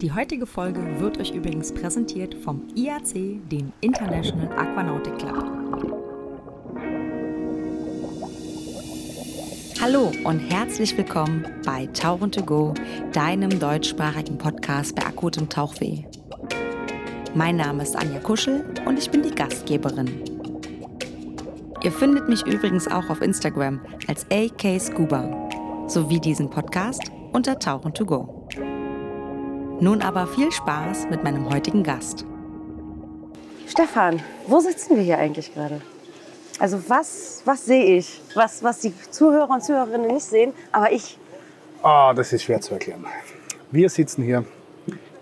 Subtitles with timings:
[0.00, 5.44] Die heutige Folge wird euch übrigens präsentiert vom IAC, dem International Aquanautic Club.
[9.80, 12.74] Hallo und herzlich willkommen bei Tauchen to Go,
[13.12, 16.04] deinem deutschsprachigen Podcast bei akutem Tauchweh.
[17.34, 20.10] Mein Name ist Anja Kuschel und ich bin die Gastgeberin.
[21.84, 25.48] Ihr findet mich übrigens auch auf Instagram als AK Scuba
[25.86, 27.02] sowie diesen Podcast
[27.32, 28.43] unter Tauchen to Go.
[29.80, 32.24] Nun aber viel Spaß mit meinem heutigen Gast.
[33.66, 35.80] Stefan, wo sitzen wir hier eigentlich gerade?
[36.60, 41.18] Also was, was sehe ich, was, was die Zuhörer und Zuhörerinnen nicht sehen, aber ich.
[41.82, 43.04] Ah, das ist schwer zu erklären.
[43.72, 44.44] Wir sitzen hier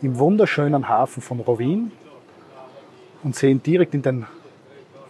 [0.03, 1.91] im wunderschönen Hafen von Rovin
[3.23, 4.27] und sehen direkt in den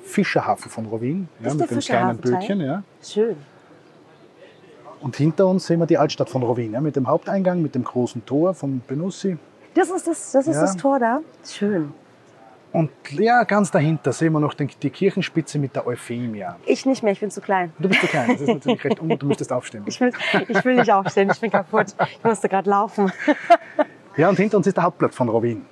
[0.04, 2.18] Fischerhafen von Rovin ja, mit dem kleinen?
[2.18, 2.60] Bötchen.
[2.60, 2.84] Ja.
[3.02, 3.36] Schön.
[5.02, 7.84] Und hinter uns sehen wir die Altstadt von Rovin ja, mit dem Haupteingang, mit dem
[7.84, 9.36] großen Tor von Benussi.
[9.74, 10.62] Das ist das, das, ist Ja.
[10.62, 11.20] das Tor da.
[11.46, 11.92] Schön.
[12.72, 16.56] Und ja, ganz dahinter sehen wir noch den, die Kirchenspitze mit der Euphemia.
[16.64, 17.72] Ich nicht mehr, ich bin zu klein.
[17.78, 19.82] Du bist zu klein, das ist natürlich recht un, du müsstest aufstehen.
[19.86, 20.10] Ich will,
[20.48, 21.88] ich will nicht aufstehen, ich bin kaputt.
[22.10, 23.12] Ich musste gerade laufen.
[24.14, 25.62] Ja, und hinter uns ist der Hauptplatz von Rovin.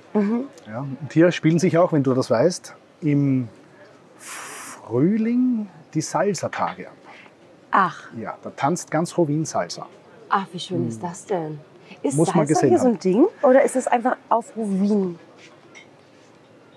[0.67, 3.49] Ja, und hier spielen sich auch, wenn du das weißt, im
[4.17, 6.95] Frühling die Salsa-Tage ab.
[7.71, 9.87] Ach, Ja, da tanzt ganz Rovin Salsa.
[10.29, 11.61] ach, wie schön ist das denn?
[12.03, 12.17] Ist Hm.
[12.19, 12.93] Muss Salsa hier so haben.
[12.95, 15.19] ein Ding oder ist es einfach auf Wien?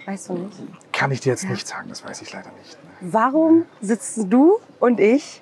[0.05, 0.57] Weißt du nicht?
[0.91, 2.77] Kann ich dir jetzt nicht sagen, das weiß ich leider nicht.
[3.01, 5.41] Warum sitzen du und ich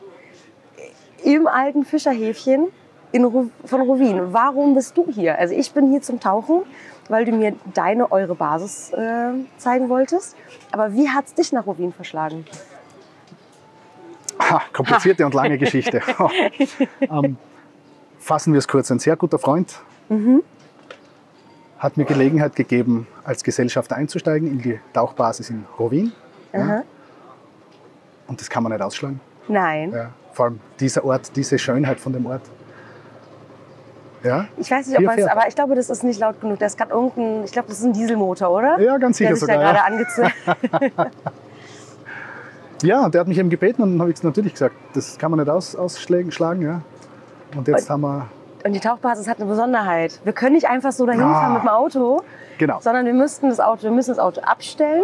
[1.24, 2.68] im alten Fischerhäfchen
[3.12, 4.34] in Ru von Rovin?
[4.34, 5.38] Warum bist du hier?
[5.40, 6.62] Also ich bin hier zum Tauchen,
[7.10, 10.36] weil du mir deine, eure Basis äh, zeigen wolltest.
[10.72, 12.46] Aber wie hat es dich nach Rovin verschlagen?
[14.40, 16.02] Ha, komplizierte und lange Geschichte.
[17.02, 17.38] ähm,
[18.20, 18.92] fassen wir es kurz.
[18.92, 19.74] Ein sehr guter Freund
[20.10, 20.44] Mhm.
[21.80, 26.12] hat mir Gelegenheit gegeben, als Gesellschafter einzusteigen in die Tauchbasis in Rovin.
[26.54, 26.84] Aha.
[28.28, 29.20] Und das kann man nicht ausschlagen.
[29.48, 29.92] Nein.
[29.94, 32.42] Ja, vor allem dieser Ort, diese Schönheit von dem Ort.
[34.24, 36.60] Ja, Ich weiß nicht, ob man es, aber ich glaube, das ist nicht laut genug.
[36.60, 38.80] Da ist gerade irgendein, ich glaube, das ist ein Dieselmotor, oder?
[38.80, 39.58] ja ganz sicher Der sich sogar.
[39.58, 39.86] da gerade Ja.
[39.86, 40.34] angezündet
[42.84, 45.32] ja, und der hat mich eben gebeten und dann habe ich natürlich gesagt, das kann
[45.32, 46.62] man nicht aus, ausschlagen.
[46.62, 46.82] Ja.
[47.56, 48.28] Und jetzt haben wir,
[48.66, 50.20] Und die Tauchbasis hat eine Besonderheit.
[50.24, 51.34] Wir können nicht einfach so dahin Ah.
[51.34, 52.22] fahren mit dem Auto,
[52.58, 55.04] genau, sondern wir müssten das Auto, wir müssen das Auto abstellen.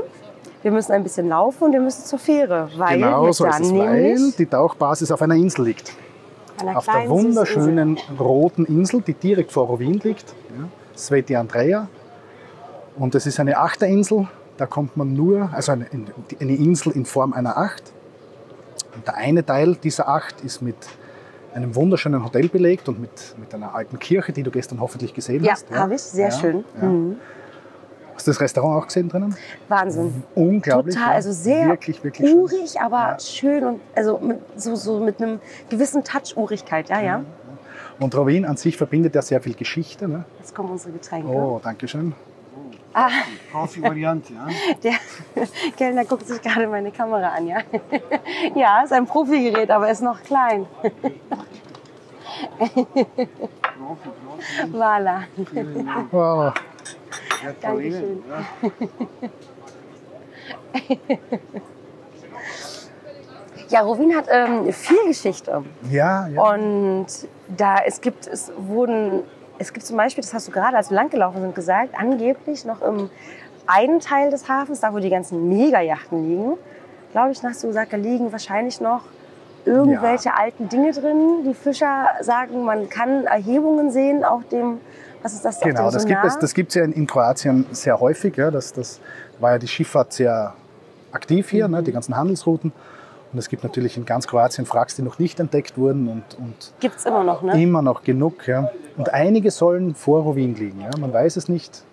[0.63, 3.73] Wir müssen ein bisschen laufen und wir müssen zur Fähre, weil genau so ist es,
[3.73, 5.93] weil die Tauchbasis auf einer Insel liegt.
[6.59, 10.65] einer auf der wunderschönen roten Insel, die direkt vor Rovin liegt, ja,
[10.97, 11.87] Sveti Andrea.
[12.97, 15.85] Und es ist eine Achterinsel, da kommt man nur, also eine,
[16.39, 17.83] eine Insel in Form einer Acht.
[18.95, 20.75] Und der eine Teil dieser Acht ist mit
[21.53, 25.43] einem wunderschönen Hotel belegt und mit, mit einer alten Kirche, die du gestern hoffentlich gesehen
[25.43, 25.69] Ja, hast.
[25.71, 26.63] habe ich, sehr Ja, schön.
[26.81, 26.87] Ja.
[26.87, 27.15] Mhm.
[28.15, 29.35] Hast du das Restaurant auch gesehen drinnen?
[29.67, 30.23] Wahnsinn.
[30.33, 30.95] Unglaublich.
[30.95, 31.15] Total, ja.
[31.15, 32.39] also sehr wirklich, wirklich schön.
[32.39, 33.19] urig, aber Ja.
[33.19, 36.89] schön und also mit, so, so mit einem gewissen Touch Urigkeit.
[36.89, 37.23] Ja, ja.
[37.99, 40.07] Und Rovin an sich verbindet ja sehr viel Geschichte.
[40.07, 40.25] Ne?
[40.39, 41.27] Jetzt kommen unsere Getränke.
[41.27, 42.13] Oh, danke schön.
[42.99, 43.11] Ah,
[43.51, 44.47] Profi-Variante, ja?
[44.83, 44.93] der
[45.77, 47.59] Kellner guckt sich gerade meine Kamera an, ja.
[48.55, 50.65] ja, ist ein Profigerät, aber ist noch klein.
[52.57, 52.87] Profi,
[53.77, 54.09] Profi.
[54.73, 55.25] Voilà.
[56.09, 56.53] Wow.
[57.43, 58.23] Ja, Dankeschön.
[58.27, 59.29] Ja.
[63.69, 65.63] Ja, Rovin hat ähm, viel Geschichte.
[65.91, 66.41] Ja, ja.
[66.41, 67.07] Und
[67.47, 69.23] da es gibt, es wurden,
[69.59, 72.81] es gibt zum Beispiel, das hast du gerade, als wir langgelaufen sind, gesagt, angeblich noch
[72.81, 73.09] im
[73.65, 76.53] einen Teil des Hafens, da wo die ganzen Megajachten liegen,
[77.11, 79.01] glaube ich, hast du gesagt, da liegen wahrscheinlich noch
[79.65, 81.43] irgendwelche alten Dinge drin.
[81.45, 84.79] Die Fischer sagen, man kann Erhebungen sehen auf dem,
[85.21, 85.59] was ist das?
[85.59, 88.37] Genau, das gibt es das gibt's ja in, in Kroatien sehr häufig.
[88.37, 88.49] Ja.
[88.49, 89.01] Das, das
[89.39, 90.53] war ja die Schifffahrt sehr
[91.11, 92.71] aktiv hier, ne, die ganzen Handelsrouten.
[93.33, 96.73] Und es gibt natürlich in ganz Kroatien Wracks, die noch nicht entdeckt wurden und, und
[96.79, 97.61] Gibt's immer noch, ne?
[97.61, 98.47] immer noch genug.
[98.47, 98.69] Ja.
[98.97, 100.81] Und einige sollen vor Rovin liegen.
[100.81, 100.89] Ja.
[100.99, 101.83] Man weiß es nicht.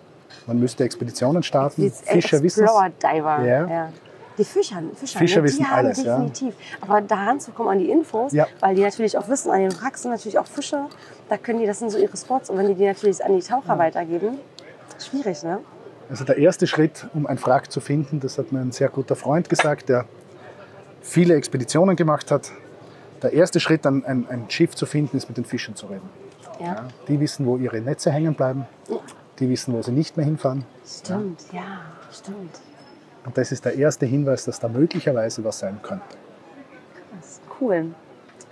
[0.47, 1.81] Man müsste Expeditionen starten.
[1.81, 2.71] Die Fischer wissen es.
[3.01, 3.43] Diver.
[3.43, 3.67] Ja.
[3.67, 3.89] Ja.
[4.37, 6.17] Die Fischer, Fischer, Fischer ne, die wissen alles, ja.
[6.17, 6.55] definitiv.
[6.81, 8.47] Aber da ranzukommen an die Infos, Ja.
[8.59, 10.87] weil die natürlich auch wissen, an den Wracks sind natürlich auch Fische,
[11.29, 12.49] da können die, das sind so ihre Spots.
[12.49, 14.37] Und wenn die die natürlich an die Taucher weitergeben,
[14.99, 15.59] schwierig, ne?
[16.09, 19.15] Also der erste Schritt, um ein Wrack zu finden, das hat mir ein sehr guter
[19.15, 20.05] Freund gesagt, der
[21.01, 22.51] viele Expeditionen gemacht hat.
[23.23, 26.07] Der erste Schritt, ein, ein, Schiff zu finden, ist mit den Fischern zu reden.
[26.59, 28.65] Ja, Ja, die wissen, wo ihre Netze hängen bleiben.
[29.39, 30.65] Die wissen, wo sie nicht mehr hinfahren.
[30.85, 31.81] stimmt, ja,
[32.11, 32.59] stimmt.
[33.25, 36.05] Und das ist der erste Hinweis, dass da möglicherweise was sein könnte.
[37.19, 37.87] Ist cool.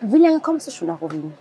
[0.01, 1.33] Wie lange kommst du schon nach Rovin?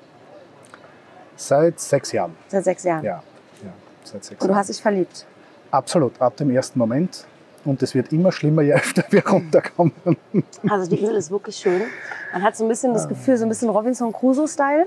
[1.36, 2.36] Seit sechs Jahren.
[2.48, 3.04] Seit sechs Jahren.
[3.04, 3.22] Ja.
[3.64, 3.72] ja.
[4.04, 5.26] seit sechs Und du hast dich verliebt.
[5.70, 7.26] Absolut, ab dem ersten Moment.
[7.64, 9.92] Und es wird immer schlimmer, je öfter wir runterkommen.
[10.68, 11.82] Also die Insel ist wirklich schön.
[12.32, 14.86] Man hat so ein bisschen das Gefühl, so ein bisschen Robinson Crusoe-Style.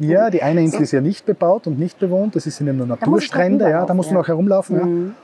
[0.00, 2.34] Ja, die eine Insel ist ja nicht bebaut und nicht bewohnt.
[2.34, 3.64] Das nur muss ich Naturstrände.
[3.64, 4.76] noch Ja, da musst du noch herumlaufen.
[5.04, 5.14] Mhm.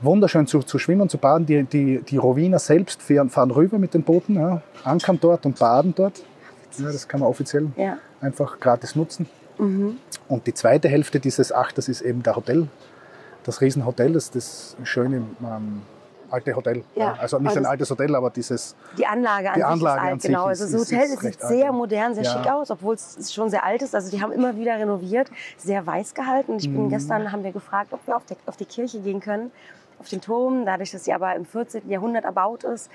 [0.00, 1.46] Wunderschön zu, zu schwimmen, zu baden.
[1.46, 5.58] Die, die, die Rowiner selbst fahren, fahren rüber mit den Booten, ja, ankern dort und
[5.58, 6.22] baden dort.
[6.78, 7.96] Ja, das kann man offiziell Ja.
[8.20, 9.26] einfach gratis nutzen.
[9.58, 9.96] Mhm.
[10.28, 12.68] Und die zweite Hälfte dieses Achters ist eben der Hotel.
[13.44, 15.82] Das Riesenhotel, das, das schöne ähm,
[16.30, 16.84] alte Hotel.
[16.94, 19.96] Ja, Also nicht ein das- altes Hotel, aber dieses Die Anlage an Die sich Anlage
[19.98, 20.44] ist an alt, sich genau.
[20.46, 21.72] also das Hotel ist sieht alt, sehr ja.
[21.72, 22.30] modern, sehr Ja.
[22.32, 23.94] schick aus, obwohl es schon sehr alt ist.
[23.94, 26.56] Also die haben immer wieder renoviert, sehr weiß gehalten.
[26.58, 26.74] Ich Mhm.
[26.74, 29.50] bin gestern, haben wir gefragt, ob wir auf, der, auf die Kirche gehen können,
[30.00, 30.64] auf den Turm.
[30.66, 31.90] Dadurch, dass sie aber im 14.
[31.90, 32.90] Jahrhundert erbaut ist,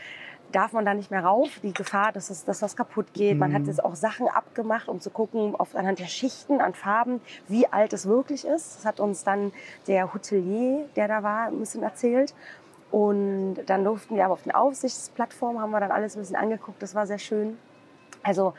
[0.51, 1.49] darf man da nicht mehr rauf.
[1.63, 3.39] Die Gefahr, dass, es, dass was kaputt geht.
[3.39, 3.55] Man Mhm.
[3.55, 7.65] hat jetzt auch Sachen abgemacht, um zu gucken, auf, anhand der Schichten, an Farben, wie
[7.73, 8.77] alt es wirklich ist.
[8.77, 9.51] Das hat uns dann
[9.87, 12.35] der Hotelier, der da war, ein bisschen erzählt.
[12.93, 16.79] Und dann durften wir aber auf den Aufsichtsplattformen, haben wir dann alles ein bisschen angeguckt.
[16.79, 17.57] Das war sehr schön.
[18.21, 18.53] Also,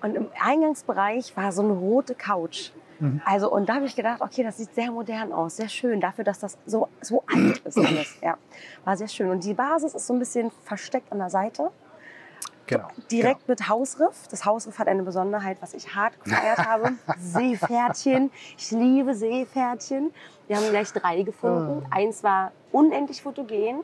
[0.00, 2.70] und im Eingangsbereich war so eine rote Couch.
[2.98, 3.20] Mhm.
[3.26, 6.24] Also, und da habe ich gedacht, okay, das sieht sehr modern aus, sehr schön, dafür,
[6.24, 8.16] dass das so, so alt ist alles.
[8.22, 8.38] Ja,
[8.86, 9.28] war sehr schön.
[9.28, 11.70] Und die Basis ist so ein bisschen versteckt an der Seite,
[12.66, 12.88] genau.
[13.10, 14.28] direkt mit Hausriff.
[14.30, 16.92] Das Hausriff hat eine Besonderheit, was ich hart gefeiert habe.
[17.18, 18.30] Seepferdchen.
[18.56, 20.10] Ich liebe Seepferdchen.
[20.46, 21.86] Wir haben gleich drei gefunden.
[21.90, 23.80] Eins war unendlich fotogen.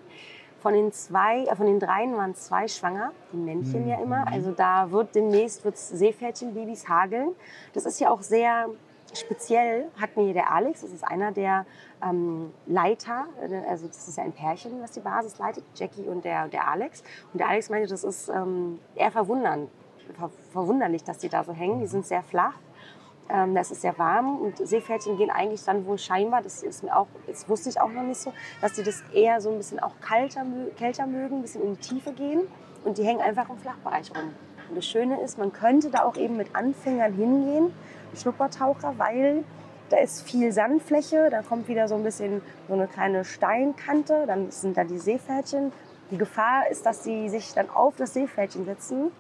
[0.60, 4.26] Von den zwei, äh, von den dreien waren zwei schwanger, die Männchen ja immer.
[4.28, 7.34] Also da wird demnächst wird's Seepferdchenbabys hageln.
[7.72, 8.68] Das ist ja auch sehr
[9.14, 11.66] speziell, hat mir der Alex, das ist einer der
[12.02, 16.24] ähm, Leiter, äh, also das ist ja ein Pärchen, was die Basis leitet, Jackie und
[16.24, 17.02] der, der Alex.
[17.32, 19.68] Und der Alex meinte, das ist ähm, eher verwundern,
[20.18, 21.80] ver verwunderlich, dass die da so hängen.
[21.80, 22.54] Die sind sehr flach.
[23.32, 26.96] Ähm, das ist sehr warm und Seepferdchen gehen eigentlich dann wohl scheinbar, das ist mir
[26.96, 29.78] auch, das wusste ich auch noch nicht so, dass die das eher so ein bisschen
[29.78, 30.44] auch kalter,
[30.76, 32.42] kälter mögen, ein bisschen in die Tiefe gehen
[32.84, 34.34] und die hängen einfach im Flachbereich rum.
[34.68, 37.72] Und das Schöne ist, man könnte da auch eben mit Anfängern hingehen,
[38.16, 39.44] Schnuppertaucher, weil
[39.90, 44.50] da ist viel Sandfläche, da kommt wieder so ein bisschen so eine kleine Steinkante, dann
[44.50, 45.72] sind da die Seepferdchen.
[46.10, 49.12] Die Gefahr ist, dass sie sich dann auf das Seepferdchen setzen,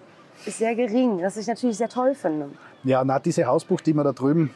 [0.46, 2.50] ist sehr gering, was ich natürlich sehr toll finde.
[2.84, 4.54] Ja, na, diese Hausbucht, die wir da drüben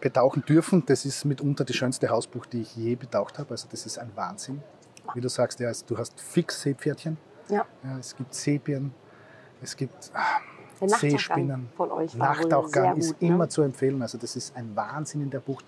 [0.00, 3.50] betauchen dürfen, das ist mitunter die schönste Hausbucht, die ich je betaucht habe.
[3.50, 4.62] Also das ist ein Wahnsinn.
[5.14, 7.16] Wie du sagst, ja, du hast fix Seepferdchen,
[7.48, 7.66] Ja.
[7.84, 8.92] ja, es gibt Sepien,
[9.60, 11.68] es gibt ah, Seespinnen.
[11.76, 13.28] von euch Nachtauchgang ist gut, ne?
[13.28, 14.00] immer zu empfehlen.
[14.00, 15.64] Also das ist ein Wahnsinn in der Bucht.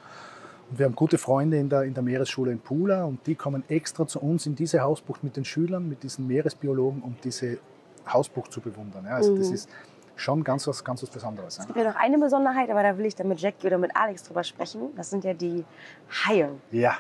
[0.71, 3.65] Und wir haben gute Freunde in der, in der Meeresschule in Pula und die kommen
[3.69, 7.59] extra zu uns in diese Hausbucht mit den Schülern, mit diesen Meeresbiologen, um diese
[8.11, 9.05] Hausbucht zu bewundern.
[9.05, 9.55] Ja, also das Mhm.
[9.55, 9.69] ist
[10.22, 11.56] schon ganz was, ganz was Besonderes.
[11.56, 11.62] Ja.
[11.62, 13.94] Es gibt ja noch eine Besonderheit, aber da will ich dann mit Jackie oder mit
[13.96, 14.90] Alex drüber sprechen.
[14.96, 15.64] Das sind ja die
[16.26, 16.50] Haie.
[16.70, 16.94] ja.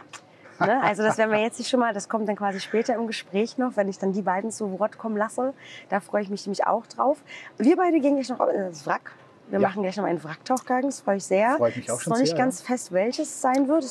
[0.60, 0.80] Ne?
[0.80, 3.58] Also das werden wir jetzt nicht schon mal, das kommt dann quasi später im Gespräch
[3.58, 5.54] noch, wenn ich dann die beiden zu Wort kommen lasse.
[5.88, 7.18] Da freue ich mich nämlich auch drauf.
[7.58, 9.10] Wir beide gehen gleich noch in das Wrack.
[9.48, 9.66] Wir Ja.
[9.68, 11.56] machen gleich noch einen Wracktauchgang, das freue ich sehr.
[11.56, 13.84] Freut mich auch es ist schon noch nicht sehr, ganz fest, welches es sein wird.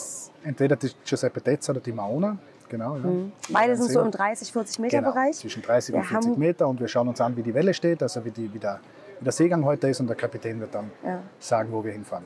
[0.45, 2.37] Entweder die Giuseppe Tezza oder die Maona.
[2.69, 3.03] Genau, ja.
[3.49, 4.11] beide sind so im Sehen.
[4.11, 5.35] 30, 40 Meter genau, Bereich.
[5.39, 7.73] zwischen 30 und Wir 40 haben- Meter und wir schauen uns an, wie die Welle
[7.73, 8.79] steht, also wie, die, wie, der,
[9.21, 11.19] wie der Seegang heute ist und der Kapitän wird dann Ja.
[11.39, 12.25] sagen, wo wir hinfahren.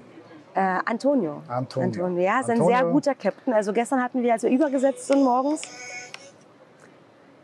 [0.56, 1.44] Äh, Antonio.
[1.50, 2.08] Antonio.
[2.18, 2.78] Ja, ist ein Antonio.
[2.78, 3.54] sehr guter Captain.
[3.54, 5.62] Also gestern hatten wir, als wir übergesetzt sind morgens,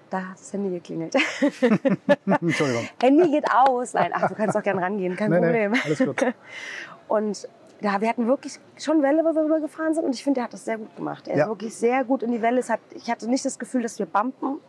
[0.10, 1.16] da hat das Handy geklingelt.
[2.42, 2.88] Entschuldigung.
[3.02, 3.94] Handy geht aus.
[3.94, 5.74] Nein, ach, du kannst auch gerne rangehen, kein nee, Problem.
[5.84, 6.26] alles gut.
[7.10, 7.48] Und
[7.82, 10.06] ja, wir hatten wirklich schon Welle, wo wir rübergefahren sind.
[10.06, 11.28] Und ich finde, er hat das sehr gut gemacht.
[11.28, 11.44] Er Ja.
[11.44, 12.62] ist wirklich sehr gut in die Welle.
[12.66, 14.60] Hat, ich hatte nicht das Gefühl, dass wir bumpen,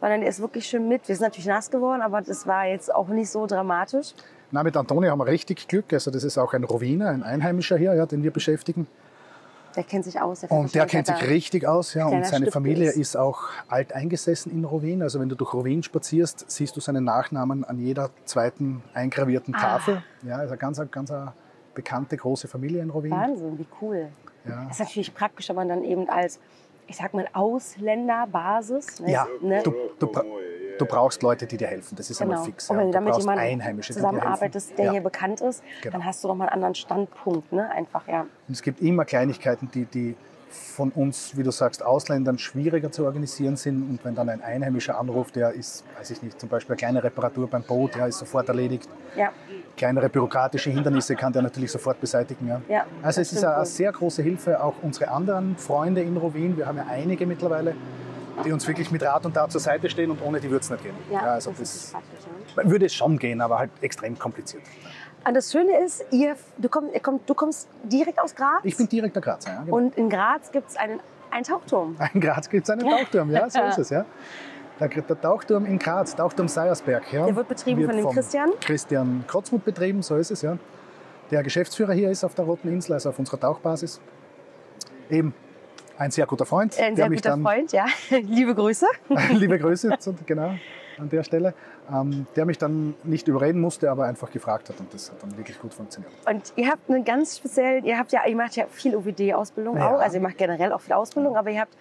[0.00, 1.06] sondern er ist wirklich schön mit.
[1.08, 4.14] Wir sind natürlich nass geworden, aber das war jetzt auch nicht so dramatisch.
[4.52, 5.92] Na, mit Antonio haben wir richtig Glück.
[5.92, 8.86] Also das ist auch ein Rowiner, ein Einheimischer hier, ja, den wir beschäftigen.
[9.76, 10.42] Der kennt sich aus.
[10.48, 11.94] Und der kennt sich richtig aus.
[11.94, 12.96] Ja, und seine Stift Familie ist.
[12.96, 15.00] ist auch alt eingesessen in Rowin.
[15.02, 19.60] Also wenn du durch Rowin spazierst, siehst du seinen Nachnamen an jeder zweiten eingravierten Ah.
[19.60, 20.02] Tafel.
[20.22, 21.32] Ja, also ganz, ganz eine
[21.74, 23.12] bekannte große Familie in Rowin.
[23.12, 24.08] Wahnsinn, wie cool.
[24.44, 24.64] Ja.
[24.64, 26.40] Das ist natürlich praktisch, wenn man dann eben als,
[26.88, 28.98] ich sag mal, Ausländerbasis.
[29.00, 30.06] Ne, Ja, ne, du, du,
[30.80, 31.96] du brauchst Leute, die dir helfen.
[31.96, 32.32] Das ist Genau.
[32.32, 32.68] einmal fix.
[32.70, 32.80] Und Ja.
[32.80, 33.82] wenn du Du damit helfen.
[33.82, 34.90] zusammenarbeitest, der ja.
[34.92, 35.92] hier bekannt ist, Genau.
[35.98, 37.52] dann hast du doch mal einen anderen Standpunkt.
[37.52, 37.70] Ne?
[37.70, 38.20] Einfach, ja.
[38.22, 40.16] Und es gibt immer Kleinigkeiten, die, die
[40.50, 43.88] von uns, wie du sagst, Ausländern schwieriger zu organisieren sind.
[43.88, 47.04] Und wenn dann ein Einheimischer anruft, der ist, weiß ich nicht, zum Beispiel eine kleine
[47.04, 48.88] Reparatur beim Boot, ja, ist sofort erledigt.
[49.16, 49.30] ja.
[49.76, 52.48] Kleinere bürokratische Hindernisse kann der natürlich sofort beseitigen.
[52.48, 52.60] Ja.
[52.68, 53.64] Ja, also es ist eine wohl.
[53.64, 57.74] sehr große Hilfe, auch unsere anderen Freunde in Rowin, wir haben ja einige mittlerweile,
[58.44, 60.70] die uns wirklich mit Rat und Tat zur Seite stehen und ohne die würde es
[60.70, 60.94] nicht gehen.
[61.10, 62.64] Ja, also das das praktisch.
[62.64, 62.70] Ja.
[62.70, 64.62] würde es schon gehen, aber halt extrem kompliziert.
[65.26, 68.60] Und das Schöne ist, ihr, du, komm, ihr kommt, du kommst direkt aus Graz.
[68.62, 69.50] Ich bin direkter Grazer.
[69.50, 69.76] Ja, genau.
[69.76, 71.96] und in Graz gibt es einen, einen Tauchturm.
[72.14, 73.90] In Graz gibt es einen Tauchturm, ja, so ist es.
[73.90, 74.04] Ja.
[74.80, 77.12] Der, der Tauchturm in Graz, Tauchturm Seiersberg.
[77.12, 78.50] Ja, Der wird betrieben von dem Christian.
[78.62, 80.56] Christian Krotzmuth betrieben, so ist es, ja.
[81.30, 84.00] Der Geschäftsführer hier ist auf der Roten Insel, also auf unserer Tauchbasis.
[85.10, 85.34] Eben
[86.00, 86.78] ein sehr guter Freund.
[86.80, 87.84] Ein sehr guter dann, Freund, ja.
[88.10, 88.86] Liebe Grüße.
[89.32, 89.90] Liebe Grüße,
[90.26, 90.54] genau,
[90.98, 91.52] an der Stelle.
[91.92, 95.36] Ähm, der mich dann nicht überreden musste, aber einfach gefragt hat und das hat dann
[95.36, 96.12] wirklich gut funktioniert.
[96.26, 99.90] Und ihr habt einen ganz speziellen, ihr habt ja, ihr macht ja viel OVD-Ausbildung Ja.
[99.94, 101.76] auch, also ihr macht generell auch viel Ausbildung, aber ihr habt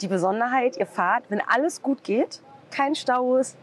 [0.00, 3.56] die Besonderheit, ihr fahrt, wenn alles gut geht, kein Stau ist,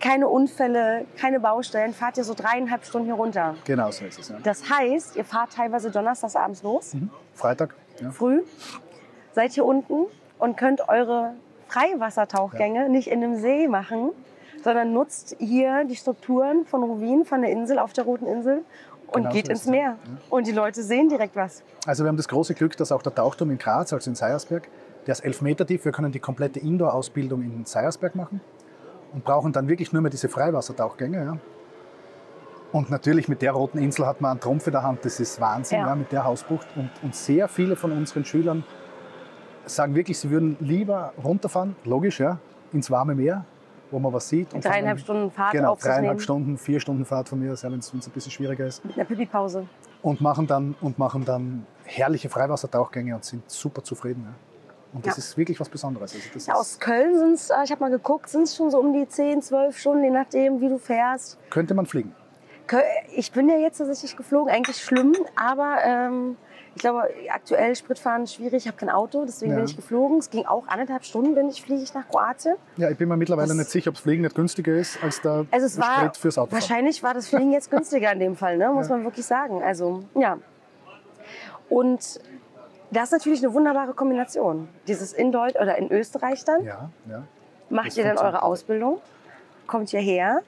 [0.00, 3.54] keine Unfälle, keine Baustellen, fahrt ihr so dreieinhalb Stunden hier runter.
[3.66, 4.28] Genau so ist es.
[4.30, 4.36] Ja.
[4.42, 7.10] Das heißt, ihr fahrt teilweise donnerstags abends los, Mhm.
[7.34, 8.10] Freitag, ja.
[8.10, 8.40] früh,
[9.32, 10.06] seid hier unten
[10.38, 11.32] und könnt eure
[11.68, 14.10] Freiwassertauchgänge nicht in einem See machen,
[14.62, 18.62] sondern nutzt hier die Strukturen von Ruin, von der Insel, auf der Roten Insel
[19.06, 19.96] und Genau geht so ins Meer.
[20.28, 21.62] Und die Leute sehen direkt was.
[21.86, 24.68] Also wir haben das große Glück, dass auch der Tauchturm in Graz, also in Seiersberg,
[25.06, 25.84] der ist elf Meter tief.
[25.84, 28.40] Wir können die komplette Indoor-Ausbildung in Seiersberg machen
[29.12, 31.24] und brauchen dann wirklich nur mehr diese Freiwassertauchgänge.
[31.24, 31.36] Ja.
[32.72, 35.40] Und natürlich mit der Roten Insel hat man einen Trumpf in der Hand, das ist
[35.40, 35.88] Wahnsinn, Ja.
[35.88, 35.94] ja.
[35.96, 36.68] mit der Hausbucht.
[36.76, 38.64] Und, und sehr viele von unseren Schülern
[39.66, 42.38] sagen wirklich, sie würden lieber runterfahren, logisch, ja,
[42.72, 43.44] ins warme Meer,
[43.90, 44.52] wo man was sieht.
[44.54, 46.20] Und Dreieinhalb dann- Stunden Fahrt Genau, dreieinhalb.
[46.20, 49.04] Stunden, vier Stunden Fahrt von mir, ja, wenn es ein bisschen schwieriger ist Mit einer
[49.04, 49.66] Pipi-Pause.
[50.02, 54.24] und machen dann, und machen dann herrliche Freiwassertauchgänge und sind super zufrieden.
[54.26, 54.34] Ja.
[54.92, 55.20] Und das Ja.
[55.20, 56.14] ist wirklich was Besonderes.
[56.34, 58.92] Also Ja, aus Köln sind es, ich habe mal geguckt, sind es schon so um
[58.92, 61.38] die 10, 12 Stunden, je nachdem, wie du fährst.
[61.50, 62.12] könnte man fliegen.
[63.16, 66.36] Ich bin ja jetzt tatsächlich geflogen, eigentlich schlimm, aber ähm,
[66.74, 68.54] ich glaube, aktuell Spritfahren ist schwierig.
[68.64, 69.56] Ich habe kein Auto, deswegen Ja.
[69.56, 70.18] bin ich geflogen.
[70.18, 72.54] Es ging auch anderthalb Stunden, bin ich, fliege ich nach Kroatien.
[72.76, 75.20] Ja, ich bin mir mittlerweile Das- nicht sicher, ob das Fliegen nicht günstiger ist als
[75.20, 76.52] der Also es war Sprit fürs Auto.
[76.52, 78.68] wahrscheinlich war das Fliegen jetzt günstiger in dem Fall, ne?
[78.70, 78.96] muss Ja.
[78.96, 79.62] man wirklich sagen.
[79.62, 80.38] Also ja.
[81.68, 82.20] Und
[82.90, 84.68] das ist natürlich eine wunderbare Kombination.
[84.88, 87.22] Dieses in Deutsch oder in Österreich dann Ja, ja.
[87.68, 88.98] macht das ihr dann eure Ausbildung,
[89.66, 90.42] kommt hierher.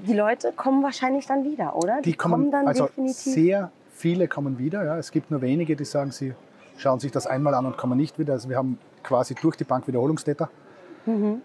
[0.00, 2.00] Die Leute kommen wahrscheinlich dann wieder, oder?
[2.02, 3.16] Die kommen, dann also definitiv.
[3.16, 4.84] sehr viele kommen wieder.
[4.84, 4.98] Ja.
[4.98, 6.34] Es gibt nur wenige, die sagen, sie
[6.76, 8.34] schauen sich das einmal an und kommen nicht wieder.
[8.34, 10.50] Also wir haben quasi durch die Bank Wiederholungstäter.
[11.06, 11.40] Mhm.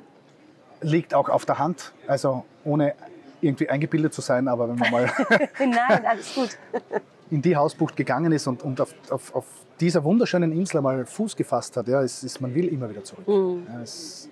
[0.81, 2.93] Liegt auch auf der Hand, also ohne
[3.39, 5.11] irgendwie eingebildet zu sein, aber wenn man mal
[5.59, 6.49] Nein, alles gut.
[7.31, 9.45] in die Hausbucht gegangen ist und, und auf, auf, auf
[9.79, 13.27] dieser wunderschönen Insel mal Fuß gefasst hat, ja, es ist, man will immer wieder zurück.
[13.27, 13.65] Mhm.
[13.67, 14.29] Ja, es,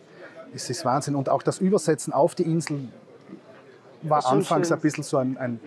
[0.53, 1.15] es ist Wahnsinn.
[1.15, 2.89] Und auch das Übersetzen auf die Insel
[4.01, 4.77] war anfangs schön.
[4.77, 5.59] ein bisschen so ein, ein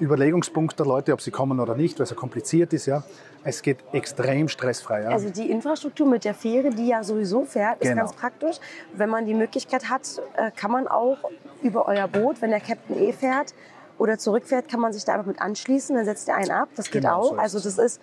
[0.00, 2.86] Überlegungspunkt der Leute, ob sie kommen oder nicht, weil es so kompliziert ist.
[2.86, 3.04] Ja.
[3.44, 5.02] Es geht extrem stressfrei.
[5.02, 5.10] Ja.
[5.10, 8.02] Also die Infrastruktur mit der Fähre, die ja sowieso fährt, ist Genau.
[8.02, 8.56] ganz praktisch.
[8.94, 11.18] Wenn man die Möglichkeit hat, äh, kann man auch
[11.62, 13.54] über euer Boot, wenn der Captain eh fährt
[13.98, 16.68] oder zurückfährt, kann man sich da einfach mit anschließen, dann setzt ihr einen ab.
[16.76, 17.28] Das geht Genau, auch.
[17.30, 17.64] so also es.
[17.64, 18.00] das ist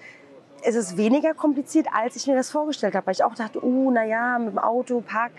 [0.64, 3.08] es ist weniger kompliziert, als ich mir das vorgestellt habe.
[3.08, 5.32] Weil ich auch dachte, uh, na ja, mit dem Auto, Park.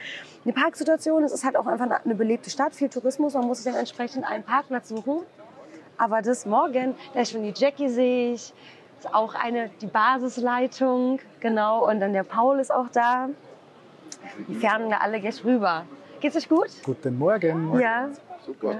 [0.44, 3.35] Die Parksituation, es ist halt auch einfach eine- eine belebte Stadt, viel Tourismus.
[3.35, 5.21] Man muss sich dann entsprechend einen Parkplatz suchen.
[6.02, 8.52] Aber das morgen, da ist schon die Jackie sehe ich,
[8.99, 11.88] ist auch eine, die Basisleitung, genau.
[11.88, 13.28] Und dann der Paul ist auch da.
[14.49, 15.85] Die fahren da alle gleich rüber.
[16.18, 16.71] Geht's euch gut?
[16.82, 17.78] Guten Morgen.
[17.78, 18.09] Ja.
[18.44, 18.78] Super.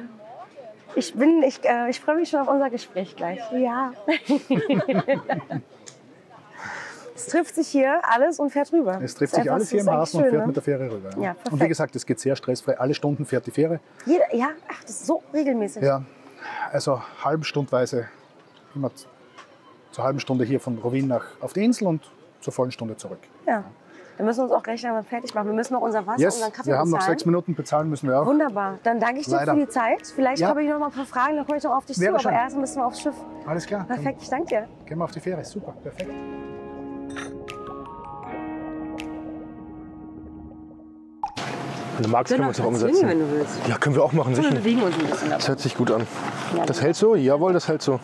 [0.97, 3.39] Ich bin, ich, äh, ich freue mich schon auf unser Gespräch gleich.
[3.53, 3.93] Ja.
[7.15, 9.01] es trifft sich hier alles und fährt rüber.
[9.01, 10.47] Es trifft sich alles hier im Hafen und fährt ne?
[10.49, 11.11] mit der Fähre rüber.
[11.21, 12.81] Ja, und wie gesagt, es geht sehr stressfrei.
[12.81, 13.79] Alle Stunden fährt die Fähre.
[14.07, 15.85] Jeder, ja, ach, das ist so regelmäßig.
[15.85, 16.03] Ja,
[16.73, 18.09] also halbstundweise
[18.75, 18.91] immer
[19.91, 22.03] zur halben Stunde hier von Rovin nach auf die Insel und
[22.41, 23.19] zur vollen Stunde zurück.
[23.47, 23.65] Ja.
[24.19, 25.47] Dann müssen wir uns auch gleich einmal fertig machen.
[25.49, 27.19] Wir müssen noch unser Wasser, Yes, unseren Kaffee wir haben noch bezahlen.
[27.19, 28.27] sechs Minuten, bezahlen müssen wir auch.
[28.27, 28.79] Wunderbar.
[28.83, 29.55] Dann danke ich dir Leider.
[29.55, 30.07] für die Zeit.
[30.07, 30.49] Vielleicht Ja.
[30.49, 32.15] habe ich noch mal ein paar Fragen, dann komme ich noch auf dich Wäre zu.
[32.17, 32.33] Aber schön.
[32.33, 33.15] erst müssen wir aufs Schiff.
[33.47, 34.69] Alles klar, Perfekt, ich danke dir.
[34.87, 35.43] gehen wir auf die Fähre.
[35.45, 36.11] Super, perfekt.
[41.97, 43.07] Wenn du magst, können wir uns auch umsetzen.
[43.09, 43.53] wenn du willst.
[43.69, 45.31] Ja, können wir auch machen, Wir bewegen uns ein bisschen.
[45.31, 46.07] Das hört sich gut an.
[46.57, 47.15] Ja, Das hält so?
[47.15, 48.01] Jawohl, das hält so.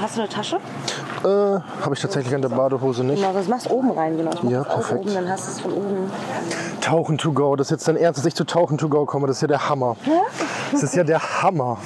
[0.00, 0.56] Hast du eine Tasche?
[1.24, 3.20] Äh, habe ich tatsächlich an der Badehose nicht.
[3.22, 4.30] Genau, das machst du oben rein, genau.
[4.48, 5.02] Ja, perfekt.
[5.02, 6.10] Oben, dann hast du es von oben.
[6.80, 7.54] Tauchen to go.
[7.54, 9.26] Das ist jetzt dein Ernst, dass ich zu Tauchen to go komme.
[9.28, 9.96] Das ist ja der Hammer.
[10.72, 11.78] Das ist ja der Hammer.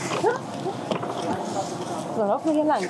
[2.36, 2.84] Laufen wir hier lang.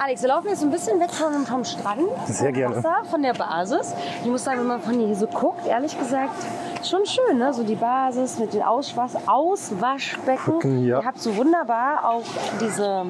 [0.00, 2.08] Alex, wir laufen jetzt ein bisschen weg vom, vom Strand.
[2.26, 2.74] Sehr gerne.
[2.74, 3.94] Wasser, von der Basis.
[4.24, 6.34] Ich muss sagen, wenn man von hier so guckt, ehrlich gesagt,
[6.80, 7.54] ist schon schön, ne?
[7.54, 10.54] So die Basis mit den Auswasch Auswaschbecken.
[10.54, 10.98] Becken, ja.
[10.98, 12.24] Ihr habt so wunderbar auch
[12.60, 13.06] diese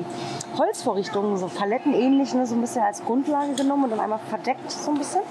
[0.59, 2.47] Holzvorrichtungen, so palettenähnlich, ne?
[2.47, 5.23] so ein bisschen als Grundlage genommen und dann einmal verdeckt so ein bisschen.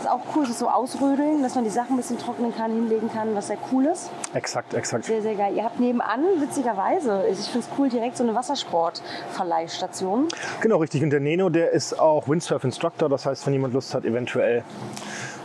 [0.00, 3.10] Ist auch cool, das so ausrödeln, dass man die Sachen ein bisschen trocknen kann, hinlegen
[3.12, 4.10] kann, was sehr cool ist.
[4.34, 5.04] Exakt, exakt.
[5.04, 5.54] Sehr, sehr geil.
[5.54, 10.28] Ihr habt nebenan, witzigerweise, ich finde es cool, direkt so eine Wassersportverleihstation.
[10.60, 11.02] Genau, richtig.
[11.02, 13.08] Und der Neno, der ist auch Windsurf Instructor.
[13.08, 14.64] Das heißt, wenn jemand Lust hat, eventuell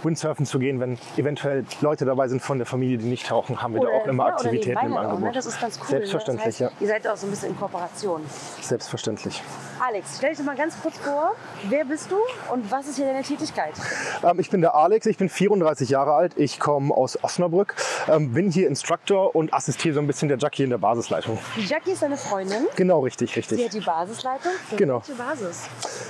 [0.06, 3.74] Windsurfen zu gehen, wenn eventuell Leute dabei sind von der Familie, die nicht tauchen, haben
[3.74, 5.22] wir da auch immer ja, oder Aktivitäten im dann auch, Angebot.
[5.24, 5.32] Ne?
[5.34, 5.88] Das ist ganz cool.
[5.88, 6.66] Selbstverständlich, ne?
[6.68, 8.22] das heißt, Ihr seid auch so ein bisschen in Kooperation.
[8.22, 8.64] ja.
[8.64, 9.42] Selbstverständlich.
[9.86, 11.34] Alex, stell dich mal ganz kurz vor.
[11.70, 12.16] Wer bist du
[12.54, 13.74] und was ist hier deine Tätigkeit?
[14.24, 17.76] Ähm, ich bin der Alex, ich bin 34 Jahre alt, ich komme aus Osnabrück,
[18.08, 21.38] ähm, bin hier Instructor und assistiere so ein bisschen der Jackie in der Basisleitung.
[21.58, 22.68] Die Jackie ist deine Freundin.
[22.76, 23.66] Genau, richtig, Sie richtig.
[23.66, 24.52] hat die Basisleitung.
[24.70, 25.02] Für Genau.
[25.06, 25.64] Welche Basis?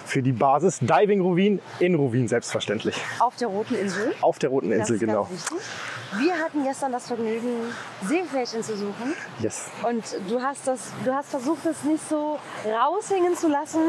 [0.05, 2.95] Für die Basis Diving Rovin in Rovin, selbstverständlich.
[3.19, 3.84] Auf der Roten Insel.
[4.21, 5.27] Auf der Roten Insel, genau.
[6.17, 7.73] Wir hatten gestern das Vergnügen,
[8.07, 9.13] Seepferdchen zu suchen.
[9.39, 9.65] Yes.
[9.83, 13.81] Und du hast, das, du hast versucht, es nicht so raushängen zu lassen.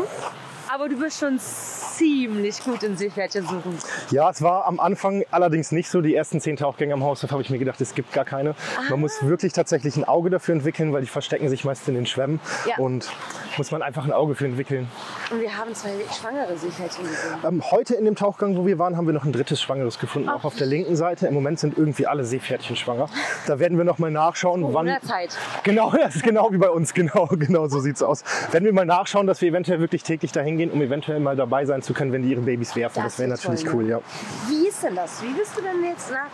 [0.72, 3.78] Aber du bist schon ziemlich gut in Seepferdchen suchen.
[4.10, 6.00] Ja, es war am Anfang allerdings nicht so.
[6.00, 8.54] Die ersten zehn Tauchgänge am Haus, habe ich mir gedacht, es gibt gar keine.
[8.90, 12.06] Man muss wirklich tatsächlich ein Auge dafür entwickeln, weil die verstecken sich meist in den
[12.06, 12.40] Schwämmen.
[12.66, 12.76] Ja.
[12.78, 13.10] Und
[13.58, 14.88] muss man einfach ein Auge für entwickeln.
[15.30, 17.38] Und wir haben zwei schwangere Seepferdchen gesehen.
[17.44, 20.28] Ähm, heute in dem Tauchgang, wo wir waren, haben wir noch ein drittes Schwangeres gefunden,
[20.28, 21.26] auch auf der linken Seite.
[21.26, 23.08] Im Moment sind irgendwie alle Seepferdchen schwanger.
[23.46, 24.86] Da werden wir noch mal nachschauen, wann.
[24.86, 25.36] Corona-Zeit.
[25.62, 26.92] Genau, das ist genau wie bei uns.
[26.92, 28.24] Genau, genau so sieht's aus.
[28.50, 31.64] Werden wir mal nachschauen, dass wir eventuell wirklich täglich dahin gehen, um eventuell mal dabei
[31.64, 33.02] sein zu können, wenn die ihre Babys werfen.
[33.02, 33.74] Das Das, wäre wär toll, natürlich ne?
[33.74, 34.00] cool, ja.
[34.48, 35.22] Wie ist denn das?
[35.22, 36.28] Wie bist du denn jetzt nach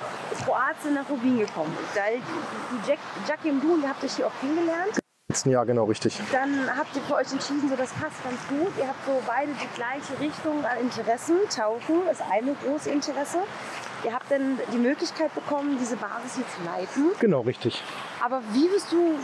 [0.45, 1.77] Kroatien, nach Rubin gekommen?
[1.95, 2.99] Da, die Jack,
[3.29, 4.99] Jackie und du, ihr habt euch hier auch kennengelernt.
[5.29, 6.21] Letzten Jahr, genau richtig.
[6.31, 8.71] Dann habt ihr für euch entschieden, so das passt ganz gut.
[8.79, 11.37] Ihr habt so beide die gleiche Richtung an Interessen.
[11.49, 13.39] Tauchen ist eine große Interesse.
[14.05, 17.13] Ihr habt dann die Möglichkeit bekommen, diese Basis hier zu leiten.
[17.21, 17.83] Genau richtig.
[18.25, 19.17] Aber wie bist du,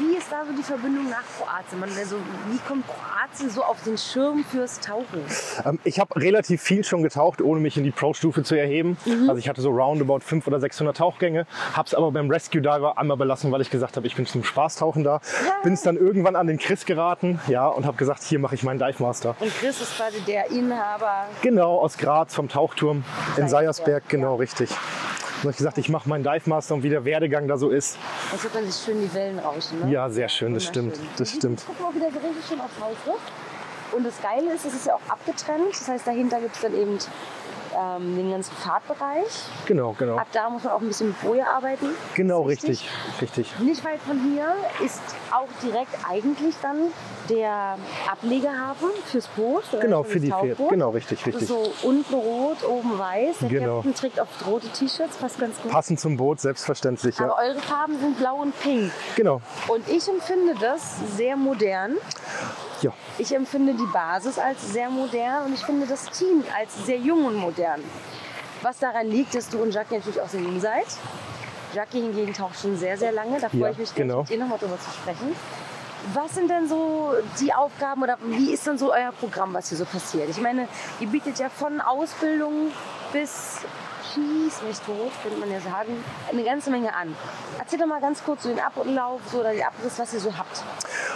[0.00, 1.82] wie ist da so die Verbindung nach Kroatien?
[1.82, 2.16] Also,
[2.50, 5.24] wie kommt Kroatien so auf den Schirm fürs Tauchen?
[5.64, 8.98] Ähm, ich habe relativ viel schon getaucht, ohne mich in die Pro-Stufe zu erheben.
[9.06, 9.30] Mhm.
[9.30, 12.98] Also ich hatte so roundabout 500 oder 600 Tauchgänge, habe es aber beim Rescue Diver
[12.98, 15.22] einmal belassen, weil ich gesagt habe, ich bin zum Spaßtauchen da.
[15.62, 18.62] Bin es dann irgendwann an den Chris geraten, ja, und habe gesagt, hier mache ich
[18.62, 19.36] meinen Dive Master.
[19.40, 21.28] Und Chris ist quasi der Inhaber.
[21.40, 23.04] Genau, aus Graz vom Tauchturm
[23.38, 24.68] in Seiersberg, Seiersberg, genau richtig.
[25.44, 27.68] Und hab ich gesagt, ich mache meinen Dive Master und wie der Werdegang da so
[27.68, 27.98] ist.
[28.32, 29.78] Da hört man sich schön die Wellen rauschen.
[29.80, 29.92] Ne?
[29.92, 31.64] Ja, sehr schön, das stimmt, das Und stimmt.
[31.66, 33.18] Guck mal, wieder so richtig schön aufs Haus.
[33.92, 35.68] Und das Geile ist, es ist ja auch abgetrennt.
[35.70, 36.98] Das heißt, dahinter gibt es dann eben
[37.76, 39.26] ähm, den ganzen Fahrtbereich.
[39.66, 40.16] Genau, genau.
[40.16, 41.86] Ab da muss man auch ein bisschen mit Boje arbeiten.
[42.14, 42.88] Genau, richtig,
[43.20, 43.58] richtig.
[43.60, 46.76] Nicht weit von hier ist auch direkt eigentlich dann
[47.28, 47.76] der
[48.10, 49.64] Ablegehafen fürs Boot.
[49.80, 50.50] Genau, für die Pferde.
[50.50, 50.70] Tauchboot.
[50.70, 51.48] Genau, richtig, richtig.
[51.48, 53.36] so unten rot, oben weiß.
[53.40, 53.76] Der Genau.
[53.76, 55.70] Captain trägt oft rote T-Shirts, passt ganz gut.
[55.72, 57.50] Passend zum Boot, selbstverständlich, Aber ja.
[57.50, 58.92] eure Farben sind blau und pink.
[59.16, 61.96] Genau, Und ich empfinde das sehr modern.
[62.84, 62.92] Ja.
[63.18, 67.24] Ich empfinde die Basis als sehr modern und ich finde das Team als sehr jung
[67.26, 67.80] und modern.
[68.62, 70.86] Was daran liegt, dass du und Jackie natürlich auch sehr jung seid.
[71.74, 73.40] Jackie hingegen taucht schon sehr, sehr lange.
[73.40, 74.20] Da freue Ja, ich mich genau.
[74.20, 75.34] mit dir nochmal drüber zu sprechen.
[76.12, 79.78] Was sind denn so die Aufgaben oder wie ist denn so euer Programm, was hier
[79.78, 80.28] so passiert?
[80.28, 80.68] Ich meine,
[81.00, 82.70] ihr bietet ja von Ausbildung
[83.12, 83.58] bis
[84.14, 85.92] schieß mich tot, könnte man ja sagen,
[86.30, 87.14] eine ganze Menge an.
[87.58, 90.36] Erzähl doch mal ganz kurz so den Ablauf so, oder den Abriss, was ihr so
[90.36, 90.62] habt.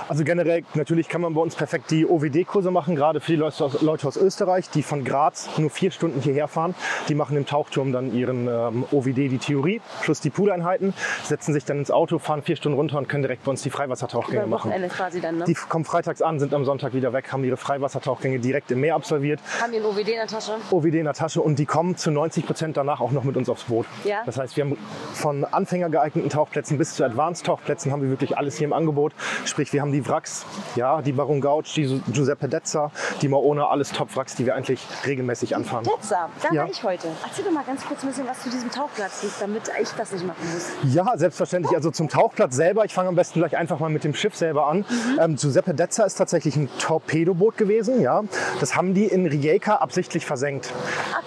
[0.08, 3.64] Also generell, natürlich kann man bei uns perfekt die OWD-Kurse machen, gerade für die Leute
[3.64, 6.74] aus, Leute aus Österreich, die von Graz nur vier Stunden hierher fahren.
[7.08, 11.64] Die machen im Tauchturm dann ihren ähm, OWD, die Theorie, plus die Pooleinheiten, setzen sich
[11.64, 14.72] dann ins Auto, fahren vier Stunden runter und können direkt bei uns die Freiwassertauchgänge machen.
[14.88, 15.44] Quasi dann, ne?
[15.44, 18.94] Die kommen freitags an, sind am Sonntag wieder weg, haben ihre Freiwassertauchgänge direkt im Meer
[18.94, 19.40] absolviert.
[19.60, 20.56] Haben ein OWD in der Tasche?
[20.70, 23.48] OWD in der Tasche und die kommen zu 90 Prozent danach auch noch mit uns
[23.50, 23.86] aufs Boot.
[24.04, 24.22] Ja.
[24.24, 24.78] Das heißt, wir haben
[25.12, 29.12] von Anfänger geeigneten Tauchplätzen bis zu Advanced Tauchplätzen haben wir wirklich alles hier im Angebot.
[29.44, 33.92] Sprich, wir haben die Wracks, ja, die Baron Gauch, die Giuseppe Dezza, die Maona, alles
[33.92, 35.84] Top-Wracks, die wir eigentlich regelmäßig anfahren.
[35.84, 36.62] Tetza, da Ja.
[36.62, 37.08] war ich heute.
[37.26, 40.26] Erzähl doch mal ganz kurz ein bisschen was zu diesem Tauchplatz, damit ich das nicht
[40.26, 40.94] machen muss.
[40.94, 41.74] Ja, selbstverständlich.
[41.76, 44.66] Also zum Tauchplatz selber, ich fange am besten gleich einfach mal mit dem Schiff selber
[44.66, 44.84] an.
[45.20, 48.00] Ähm, Giuseppe Dezza ist tatsächlich ein Torpedoboot gewesen.
[48.00, 48.22] Ja.
[48.60, 50.72] Das haben die in Rijeka absichtlich versenkt.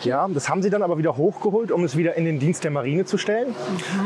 [0.04, 2.72] Ja, das haben sie dann aber wieder hochgeholt, um es wieder in den Dienst der
[2.72, 3.54] Marine zu stellen.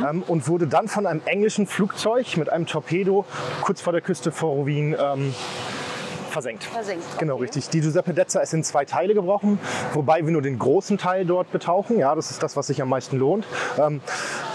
[0.08, 3.25] Ähm, und wurde dann von einem englischen Flugzeug mit einem Torpedo
[3.62, 5.34] kurz vor der Küste vor Wien ähm,
[6.36, 6.65] versenkt.
[6.65, 7.04] Versenkt.
[7.17, 7.43] Genau, Okay.
[7.43, 7.69] richtig.
[7.69, 9.58] Die Giuseppe Dezza ist in zwei Teile gebrochen,
[9.93, 11.98] wobei wir nur den großen Teil dort betauchen.
[11.98, 13.45] Ja, das ist das, was sich am meisten lohnt.
[13.80, 14.02] Ähm,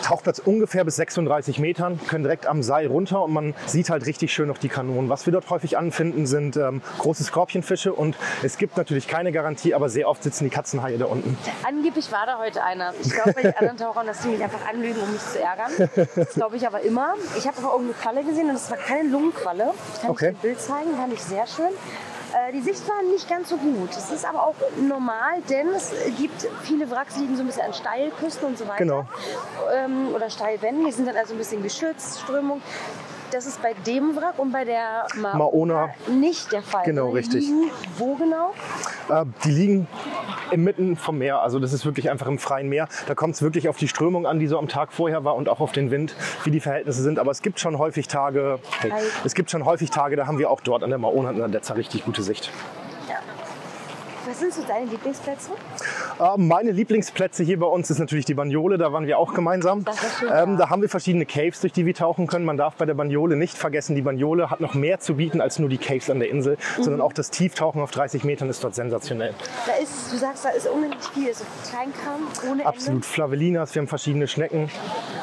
[0.02, 4.32] Tauchplatz ungefähr bis 36 Metern, können direkt am Seil runter und man sieht halt richtig
[4.32, 5.08] schön noch die Kanonen.
[5.08, 9.72] Was wir dort häufig anfinden, sind ähm, große Skorpionfische und es gibt natürlich keine Garantie,
[9.74, 11.38] aber sehr oft sitzen die Katzenhaie da unten.
[11.66, 12.92] Angeblich war da heute einer.
[13.02, 16.06] Ich glaube bei den anderen Tauchern, dass die mich einfach anlügen, um mich zu ärgern.
[16.16, 17.14] Das glaube ich aber immer.
[17.38, 19.70] Ich habe aber irgendeine Qualle gesehen und das war keine Lungenqualle.
[19.94, 20.26] Ich kann Okay.
[20.26, 21.69] euch ein Bild zeigen, fand ich sehr schön.
[22.32, 23.90] Äh, die Sicht war nicht ganz so gut.
[23.94, 27.62] Das ist aber auch normal, denn es gibt viele Wracks, die liegen so ein bisschen
[27.66, 28.78] an Steilküsten und so weiter.
[28.78, 29.08] Genau.
[29.74, 32.62] Ähm, oder Steilwänden, die sind dann also ein bisschen geschützt, Strömung.
[33.32, 35.94] Das ist bei dem Wrack und bei der Maona, Maona.
[36.08, 36.82] nicht der Fall.
[36.84, 37.48] Genau, richtig.
[37.96, 38.52] Wo genau?
[39.08, 39.88] Äh, die liegen
[40.52, 41.42] inmitten vom Meer.
[41.42, 42.88] Also das ist wirklich einfach im freien Meer.
[43.06, 45.48] Da kommt es wirklich auf die Strömung an, die so am Tag vorher war und
[45.48, 47.18] auch auf den Wind, wie die Verhältnisse sind.
[47.18, 48.92] Aber es gibt schon häufig Tage, hey,
[49.24, 51.52] es gibt schon häufig Tage, da haben wir auch dort an der Maona und an
[51.52, 52.50] der Detzer richtig gute Sicht.
[54.30, 55.50] Was sind so deine Lieblingsplätze?
[56.20, 59.84] Äh, meine Lieblingsplätze hier bei uns ist natürlich die Bagnole, da waren wir auch gemeinsam.
[59.84, 60.56] Das ist schön, ähm, ja.
[60.56, 62.44] da haben wir verschiedene Caves, durch die wir tauchen können.
[62.44, 65.58] Man darf bei der Bagnole nicht vergessen, die Bagnole hat noch mehr zu bieten als
[65.58, 66.82] nur die Caves an der Insel, Mhm.
[66.84, 69.34] sondern auch das Tieftauchen auf 30 Metern ist dort sensationell.
[69.66, 71.34] Da ist, du sagst, da ist unendlich viel.
[71.34, 74.60] So Kleinkram ohne Absolut Flavelinas, wir haben verschiedene Schnecken.
[74.60, 74.72] Ende.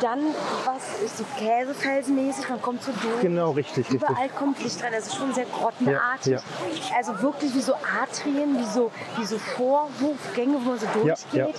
[0.01, 0.19] Dann
[0.65, 3.21] was ist so Käsefelsenmäßig, man kommt so durch.
[3.21, 4.01] Genau, richtig, richtig.
[4.01, 6.33] Überall kommt Licht rein, also schon sehr grottenartig.
[6.33, 6.39] Ja,
[6.97, 11.55] Also wirklich wie so Atrien, wie so, wie so Vorhofgänge, wo man so Ja, durchgeht.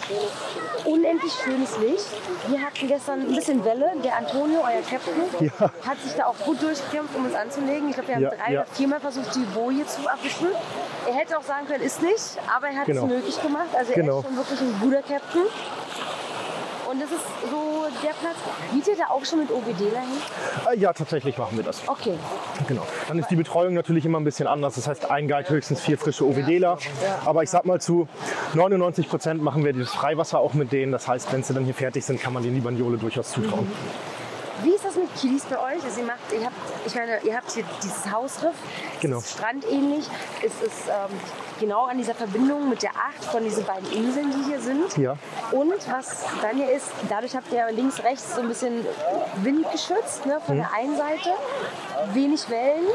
[0.84, 2.06] Unendlich schönes Licht.
[2.48, 3.92] Wir hatten gestern ein bisschen Welle.
[4.04, 5.70] Der Antonio, euer Captain, Ja.
[5.88, 7.88] hat sich da auch gut durchgekämpft, um uns anzulegen.
[7.88, 8.60] Ich glaube, wir haben Ja, drei ja.
[8.62, 10.48] oder viermal versucht, die Boje zu erwischen.
[11.06, 13.04] Er hätte auch sagen können, ist nicht, aber er hat Genau.
[13.04, 13.68] es möglich gemacht.
[13.76, 14.18] Also er Genau.
[14.20, 15.42] ist schon wirklich ein guter Captain.
[16.88, 17.20] Und das ist
[17.50, 18.36] so der Platz.
[18.72, 20.08] Geht ihr da auch schon mit OBDler hin?
[20.72, 21.82] Äh, ja, tatsächlich machen wir das.
[21.86, 22.14] Okay.
[22.66, 22.86] Genau.
[23.08, 24.76] Dann ist die Betreuung natürlich immer ein bisschen anders.
[24.76, 26.78] Das heißt, ein Guide höchstens vier frische OWDler.
[27.26, 28.08] Aber ich sag mal zu
[28.54, 30.90] 99 Prozent machen wir das Freiwasser auch mit denen.
[30.92, 33.70] Das heißt, wenn sie dann hier fertig sind, kann man den die Bagnole durchaus zutrauen.
[34.62, 35.84] Wie ist das mit Kiddies bei euch?
[35.84, 36.54] Also ihr macht, ihr habt,
[36.86, 38.54] ich meine, ihr habt hier dieses Hausriff,
[39.00, 39.20] Genau.
[39.20, 40.04] strandähnlich,
[40.42, 41.16] es ist ähm,
[41.58, 44.96] genau an dieser Verbindung mit der Acht von diesen beiden Inseln, die hier sind.
[44.96, 45.16] Ja.
[45.52, 48.84] Und was dann hier ist, dadurch habt ihr links, rechts so ein bisschen
[49.42, 50.60] windgeschützt ne, von Mhm.
[50.60, 51.30] der einen Seite,
[52.14, 52.86] wenig Wellen.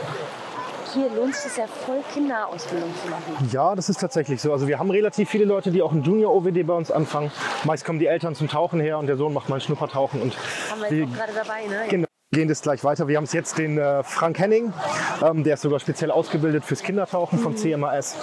[0.94, 3.50] Hier lohnt sich das ja voll Kinderausbildung zu machen.
[3.52, 4.52] Ja, das ist tatsächlich so.
[4.54, 7.32] Also wir haben relativ viele Leute, die auch ein Junior-OWD bei uns anfangen.
[7.64, 10.22] Meist kommen die Eltern zum Tauchen her und der Sohn macht mal ein Schnuppertauchen.
[10.22, 10.36] Und
[10.70, 11.88] Haben wir wir jetzt auch gerade dabei, ne?
[11.90, 12.08] Genau.
[12.34, 13.08] Gehen das gleich weiter.
[13.08, 14.74] Wir haben es jetzt den äh, Frank Henning,
[15.22, 18.18] ähm, der ist sogar speziell ausgebildet fürs Kindertauchen vom CMAS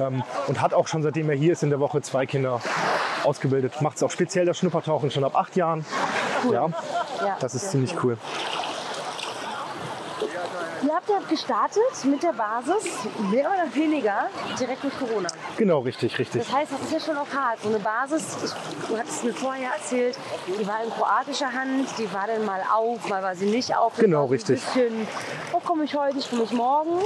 [0.00, 2.60] ähm, und hat auch schon seitdem er hier ist in der Woche zwei Kinder
[3.22, 3.80] ausgebildet.
[3.82, 5.84] Macht es auch speziell das Schnuppertauchen schon ab acht Jahren.
[6.50, 6.70] Ja,
[7.20, 8.16] Ja, das ist ziemlich cool.
[10.82, 12.84] Ihr habt ja gestartet mit der Basis,
[13.30, 15.28] mehr oder weniger, direkt durch Corona.
[15.58, 16.42] Genau, richtig, richtig.
[16.42, 17.60] Das heißt, das ist ja schon auch hart.
[17.62, 22.10] So eine Basis, ich, du hattest mir vorher erzählt, die war in kroatischer Hand, die
[22.14, 23.94] war dann mal auf, mal war sie nicht auf.
[23.98, 24.62] Genau, richtig.
[24.74, 25.08] Ein bisschen,
[25.52, 27.00] oh, komme ich heute, ich komme ich morgen.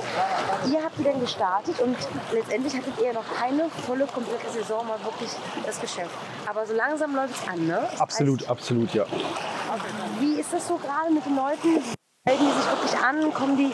[0.70, 1.96] Ihr habt die dann gestartet und
[2.32, 5.30] letztendlich hattet ihr noch keine volle, komplette Saison mal wirklich
[5.66, 6.14] das Geschäft.
[6.46, 7.88] Aber so langsam läuft es an, ne?
[7.98, 9.02] Absolut, absolut, ja.
[9.02, 9.84] Also,
[10.20, 12.03] wie ist das so gerade mit den Leuten?
[12.26, 13.34] Melden die sich wirklich an?
[13.34, 13.70] Kommen die?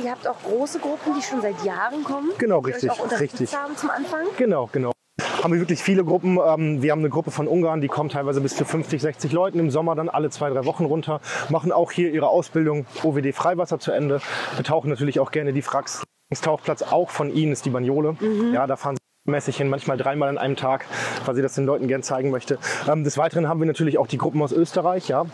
[0.00, 2.30] Ihr habt auch große Gruppen, die schon seit Jahren kommen.
[2.38, 3.52] Genau, die richtig, Euch auch richtig.
[3.52, 4.20] haben zum Anfang.
[4.36, 4.92] Genau, genau.
[5.42, 6.38] Haben wir wirklich viele Gruppen.
[6.38, 9.58] Ähm, wir haben eine Gruppe von Ungarn, die kommt teilweise bis zu 50, 60 Leuten
[9.58, 13.80] im Sommer dann alle zwei, drei Wochen runter, machen auch hier ihre Ausbildung OWD Freiwasser
[13.80, 14.20] zu Ende,
[14.56, 16.04] betauchen natürlich auch gerne die Fracks.
[16.42, 18.16] Tauchplatz auch von ihnen ist die Bagnole.
[18.52, 20.84] Ja, da fahren sie mäßig hin, manchmal dreimal an einem Tag,
[21.24, 22.58] weil sie das den Leuten gern zeigen möchte.
[22.88, 25.26] Ähm, des Weiteren haben wir natürlich auch die Gruppen aus Österreich, ja,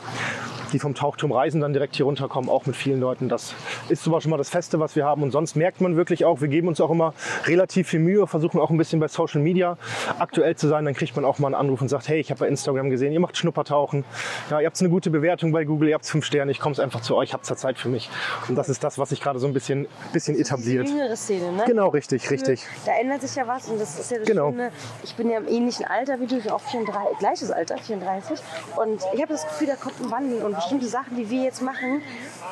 [0.72, 3.28] die vom Tauchturm reisen, dann direkt hier runterkommen, auch mit vielen Leuten.
[3.28, 3.54] Das
[3.88, 5.22] ist zum Beispiel mal das Feste, was wir haben.
[5.22, 7.14] Und sonst merkt man wirklich auch, wir geben uns auch immer
[7.46, 9.76] relativ viel Mühe, versuchen auch ein bisschen bei Social Media
[10.18, 10.84] aktuell zu sein.
[10.84, 13.12] Dann kriegt man auch mal einen Anruf und sagt, hey, ich habe bei Instagram gesehen,
[13.12, 14.04] ihr macht Schnuppertauchen.
[14.50, 17.00] Ja, ihr habt eine gute Bewertung bei Google, ihr habt fünf Sterne, ich komme einfach
[17.00, 18.08] zu euch, habt da Zeit für mich.
[18.48, 20.86] Und das ist das, was sich gerade so ein bisschen, bisschen etabliert.
[20.88, 21.64] Die jüngere Szene, ne?
[21.66, 22.66] Genau, richtig, richtig.
[22.86, 24.50] Da ändert sich ja was und das ist ja das Genau.
[24.50, 24.70] Schöne.
[25.02, 28.38] Ich bin ja im ähnlichen Alter wie du, ich bin auch 34, gleiches Alter, 34.
[28.76, 31.62] Und ich habe das Gefühl, da kommt ein Wandel und bestimmte Sachen, die wir jetzt
[31.62, 32.02] machen,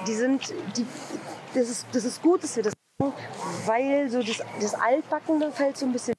[0.07, 0.87] die sind, die,
[1.55, 3.13] das, ist, das ist gut, dass wir das machen,
[3.67, 6.15] weil so das, das Altbackende fällt so ein bisschen.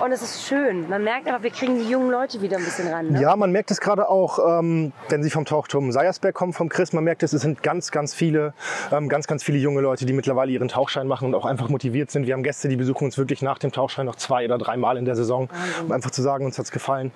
[0.00, 0.88] Und es ist schön.
[0.88, 3.12] Man merkt aber, wir kriegen die jungen Leute wieder ein bisschen ran.
[3.12, 3.22] Ne?
[3.22, 6.92] Ja, man merkt es gerade auch, ähm, wenn Sie vom Tauchturm Seiersberg kommen, vom Chris.
[6.92, 8.52] Man merkt es, es sind ganz, ganz viele,
[8.90, 12.10] ähm, ganz, ganz viele junge Leute, die mittlerweile ihren Tauchschein machen und auch einfach motiviert
[12.10, 12.26] sind.
[12.26, 15.04] Wir haben Gäste, die besuchen uns wirklich nach dem Tauchschein noch zwei oder dreimal in
[15.04, 15.48] der Saison,
[15.84, 17.12] um einfach zu sagen, uns hat's gefallen.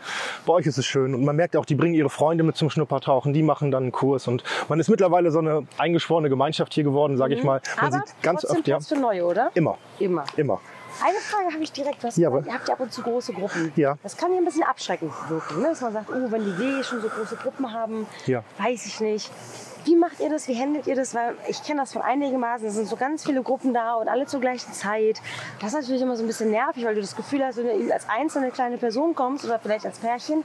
[0.47, 1.13] Bei euch ist es schön.
[1.13, 3.93] Und man merkt auch, die bringen ihre Freunde mit zum Schnuppertauchen, die machen dann einen
[3.93, 4.29] Kurs.
[4.29, 7.61] Und man ist mittlerweile so eine eingeschworene Gemeinschaft hier geworden, sage ich mal.
[7.81, 7.95] Man Mhm.
[7.97, 9.51] aber sieht ganz trotzdem oft, ja, neue, oder?
[9.55, 10.25] immer, Immer.
[10.37, 10.61] immer.
[11.05, 12.03] Eine Frage habe ich direkt.
[12.05, 13.73] Was Ja, ihr habt ja ab und zu große Gruppen.
[13.77, 13.97] Ja.
[14.03, 15.61] Das kann ja ein bisschen abschreckend wirken.
[15.61, 15.69] Ne?
[15.69, 18.43] Dass man sagt, oh, wenn die W schon so große Gruppen haben, Ja.
[18.59, 19.31] weiß ich nicht.
[19.87, 20.49] Wie macht ihr das?
[20.49, 21.15] Wie handelt ihr das?
[21.15, 22.67] Weil ich kenne das von einigermaßen.
[22.67, 25.23] Es sind so ganz viele Gruppen da und alle zur gleichen Zeit.
[25.61, 27.95] Das ist natürlich immer so ein bisschen nervig, weil du das Gefühl hast, wenn du
[27.95, 30.43] als einzelne kleine Person kommst oder vielleicht als Pärchen,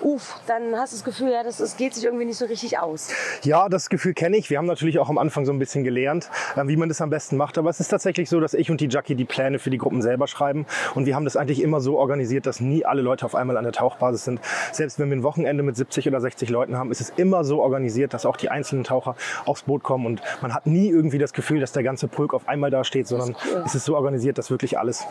[0.00, 2.78] uff, dann hast du das Gefühl, ja, das, das geht sich irgendwie nicht so richtig
[2.78, 3.08] aus.
[3.42, 4.50] Ja, das Gefühl kenne ich.
[4.50, 7.10] Wir haben natürlich auch am Anfang so ein bisschen gelernt, äh, wie man das am
[7.10, 7.58] besten macht.
[7.58, 10.00] Aber es ist tatsächlich so, dass ich und die Jackie die Pläne für die Gruppen
[10.00, 10.64] selber schreiben.
[10.94, 13.64] Und wir haben das eigentlich immer so organisiert, dass nie alle Leute auf einmal an
[13.64, 14.40] der Tauchbasis sind.
[14.70, 17.60] Selbst wenn wir ein Wochenende mit 70 oder 60 Leuten haben, ist es immer so
[17.60, 20.06] organisiert, dass auch die einzelnen Taucher aufs Boot kommen.
[20.06, 23.08] Und man hat nie irgendwie das Gefühl, dass der ganze Pulk auf einmal da steht,
[23.08, 23.62] sondern cool.
[23.64, 25.04] es ist so organisiert, dass wirklich alles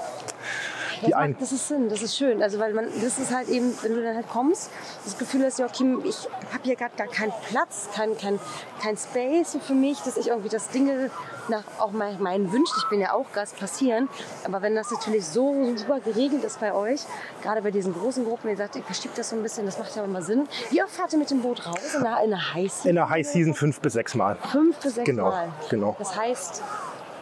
[1.01, 2.41] Das, die macht, das ist Sinn, das ist schön.
[2.41, 4.69] Also weil man, das ist halt eben, wenn du dann halt kommst,
[5.04, 8.39] das Gefühl hast, ja, okay, ich habe hier gerade gar keinen Platz, kein, kein,
[8.82, 11.10] kein Space für mich, dass ich irgendwie das Dinge
[11.49, 14.10] nach auch mein, meinen Wünschen, ich bin ja auch Gast, passieren.
[14.45, 17.01] Aber wenn das natürlich so super geregelt ist bei euch,
[17.43, 19.95] gerade bei diesen großen Gruppen, ihr sagt, ihr verschiebt das so ein bisschen, das macht
[19.95, 20.47] ja immer Sinn.
[20.69, 21.95] Wie oft fahrt ihr mit dem Boot raus?
[21.95, 22.89] In der, in der High Season?
[22.89, 24.38] in der High Season fünf bis sechs Mal.
[24.51, 25.49] Fünf bis sechs Genau, Mal.
[25.69, 25.95] genau.
[25.99, 26.62] Das heißt,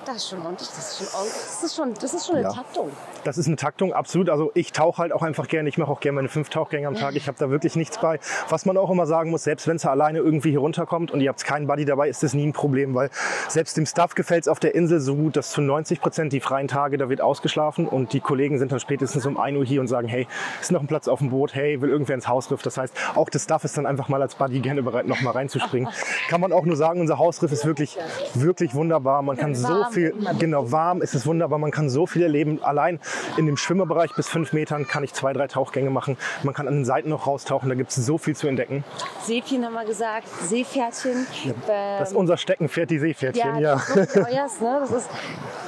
[0.06, 2.54] das ist schon ordentlich, das ist schon, das ist schon, das ist schon eine Ja.
[2.54, 2.90] Taktung.
[3.24, 4.30] Das ist eine Taktung, absolut.
[4.30, 5.70] Also ich tauche halt auch einfach gerne.
[5.70, 7.16] Ich mache auch gerne meine fünf Tauchgänge am Tag.
[7.16, 8.20] Ich habe da wirklich nichts bei.
[8.50, 11.30] Was man auch immer sagen muss, selbst wenn es alleine irgendwie hier runterkommt und ihr
[11.30, 13.10] habt keinen Buddy dabei, ist das nie ein Problem, weil
[13.48, 16.40] selbst dem Staff gefällt es auf der Insel so gut, dass zu 90 Prozent die
[16.40, 19.80] freien Tage, da wird ausgeschlafen und die Kollegen sind dann spätestens um 1 Uhr hier
[19.82, 20.28] und sagen, hey,
[20.60, 22.62] ist noch ein Platz auf dem Boot, hey, will irgendwer ins Hausriff.
[22.62, 25.32] Das heißt, auch das Staff ist dann einfach mal als Buddy gerne bereit, noch mal
[25.32, 25.90] reinzuspringen.
[26.30, 27.98] Kann man auch nur sagen, unser Hausriff ist wirklich,
[28.34, 29.22] wirklich wunderbar.
[29.22, 31.60] Man kann so viel, genau, warm, es ist wunderbar.
[31.60, 32.62] Man kann so viel erleben.
[32.64, 33.00] Allein
[33.38, 36.18] in dem Schwimmerbereich bis fünf Metern kann ich zwei, drei Tauchgänge machen.
[36.44, 37.70] Man kann an den Seiten noch raustauchen.
[37.70, 38.84] Da gibt es so viel zu entdecken.
[39.24, 41.26] Seepchen haben wir gesagt, Seepferdchen.
[41.46, 41.54] Ähm,
[42.00, 43.60] Das ist unser Steckenpferd, die Seepferdchen.
[43.60, 44.78] Ja, das ist euers, ne?
[44.82, 45.10] Das ist,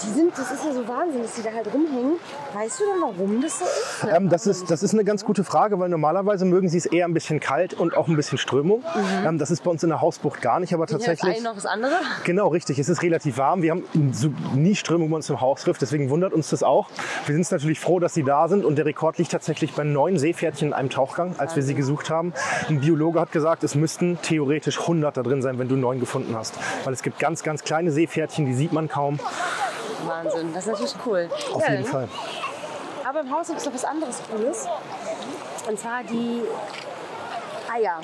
[0.04, 2.14] die sind, das ist ja so Wahnsinn, dass die da halt rumhängen.
[2.54, 4.08] Weißt du denn, warum das so ist?
[4.16, 7.06] Ähm, das, ist, das ist eine ganz gute Frage, weil normalerweise mögen sie es eher
[7.06, 8.84] ein bisschen kalt und auch ein bisschen Strömung.
[9.26, 11.36] Ähm, das ist bei uns in der Hausbucht gar nicht, aber tatsächlich.
[11.36, 11.94] eine noch das andere.
[12.24, 12.80] Genau, richtig.
[12.80, 13.62] Es ist relativ warm.
[13.62, 13.84] Wir haben
[14.16, 16.90] so nie Strömung bei uns im Hausriff, deswegen wundert uns das auch.
[17.26, 20.18] Wir sind natürlich froh, dass sie da sind und der Rekord liegt tatsächlich bei neun
[20.18, 22.34] Seepferdchen in einem Tauchgang, als wir sie gesucht haben.
[22.68, 26.36] Ein Biologe hat gesagt, es müssten theoretisch 100 da drin sein, wenn du neun gefunden
[26.36, 26.56] hast.
[26.84, 29.20] Weil es gibt ganz, ganz kleine Seepferdchen, die sieht man kaum.
[30.06, 31.30] Wahnsinn, das ist natürlich cool.
[31.54, 32.08] Auf ja, jeden dann- Fall.
[33.08, 34.68] Aber im Haus gibt es noch was anderes Cooles.
[35.70, 36.42] Und zwar die
[37.76, 38.00] Eier.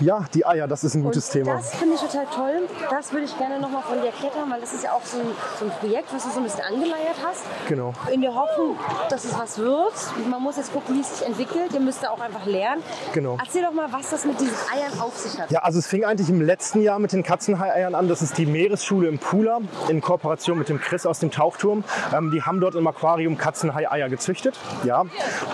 [0.00, 1.54] Ja, die Eier, das ist ein gutes und Thema.
[1.54, 2.68] Das finde ich total toll.
[2.90, 5.26] Das würde ich gerne nochmal von dir klettern, weil das ist ja auch so ein,
[5.58, 7.42] so ein Projekt, was du so ein bisschen angeleiert hast.
[7.66, 7.94] Genau.
[8.12, 8.76] In der Hoffnung,
[9.08, 9.94] dass es was wird.
[10.28, 11.72] Man muss jetzt gucken, wie es sich entwickelt.
[11.72, 12.82] Ihr müsst da auch einfach lernen.
[13.14, 13.38] Genau.
[13.40, 15.50] Erzähl doch mal, was das mit diesen Eiern auf sich hat.
[15.50, 18.08] Ja, also es fing eigentlich im letzten Jahr mit den Katzenhai-Eiern an.
[18.08, 21.84] Das ist die Meeresschule im Pula in Kooperation mit dem Chris aus dem Tauchturm.
[22.14, 24.58] Ähm, die haben dort im Aquarium Katzenhai-Eier gezüchtet.
[24.84, 25.04] Ja.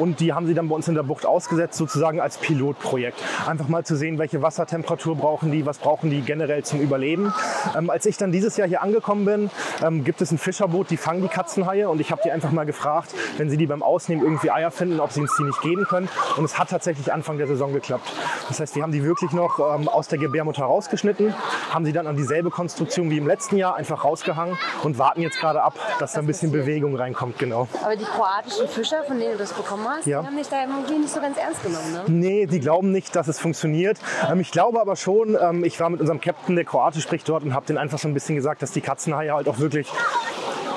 [0.00, 3.22] Und die haben sie dann bei uns in der Bucht ausgesetzt, sozusagen als Pilotprojekt.
[3.52, 7.34] Einfach mal zu sehen, welche Wassertemperatur brauchen die, was brauchen die generell zum Überleben.
[7.76, 9.50] Ähm, als ich dann dieses Jahr hier angekommen bin,
[9.84, 11.86] ähm, gibt es ein Fischerboot, die fangen die Katzenhaie.
[11.90, 15.00] Und ich habe die einfach mal gefragt, wenn sie die beim Ausnehmen irgendwie Eier finden,
[15.00, 16.08] ob sie uns die nicht geben können.
[16.38, 18.10] Und es hat tatsächlich Anfang der Saison geklappt.
[18.48, 21.34] Das heißt, wir haben die wirklich noch ähm, aus der Gebärmutter rausgeschnitten,
[21.74, 25.38] haben sie dann an dieselbe Konstruktion wie im letzten Jahr einfach rausgehangen und warten jetzt
[25.38, 26.64] gerade ab, dass da ein bisschen passiert.
[26.64, 27.38] Bewegung reinkommt.
[27.38, 27.68] Genau.
[27.84, 30.22] Aber die kroatischen Fischer, von denen du das bekommen hast, Ja.
[30.22, 32.02] die haben dich da irgendwie nicht so ganz ernst genommen, ne?
[32.06, 33.98] Nee, die glauben nicht, dass es funktioniert.
[34.30, 37.42] Ähm, ich glaube aber schon, ähm, ich war mit unserem Captain, der Kroatisch spricht dort
[37.42, 39.88] und habe den einfach so ein bisschen gesagt, dass die Katzenhaie halt auch wirklich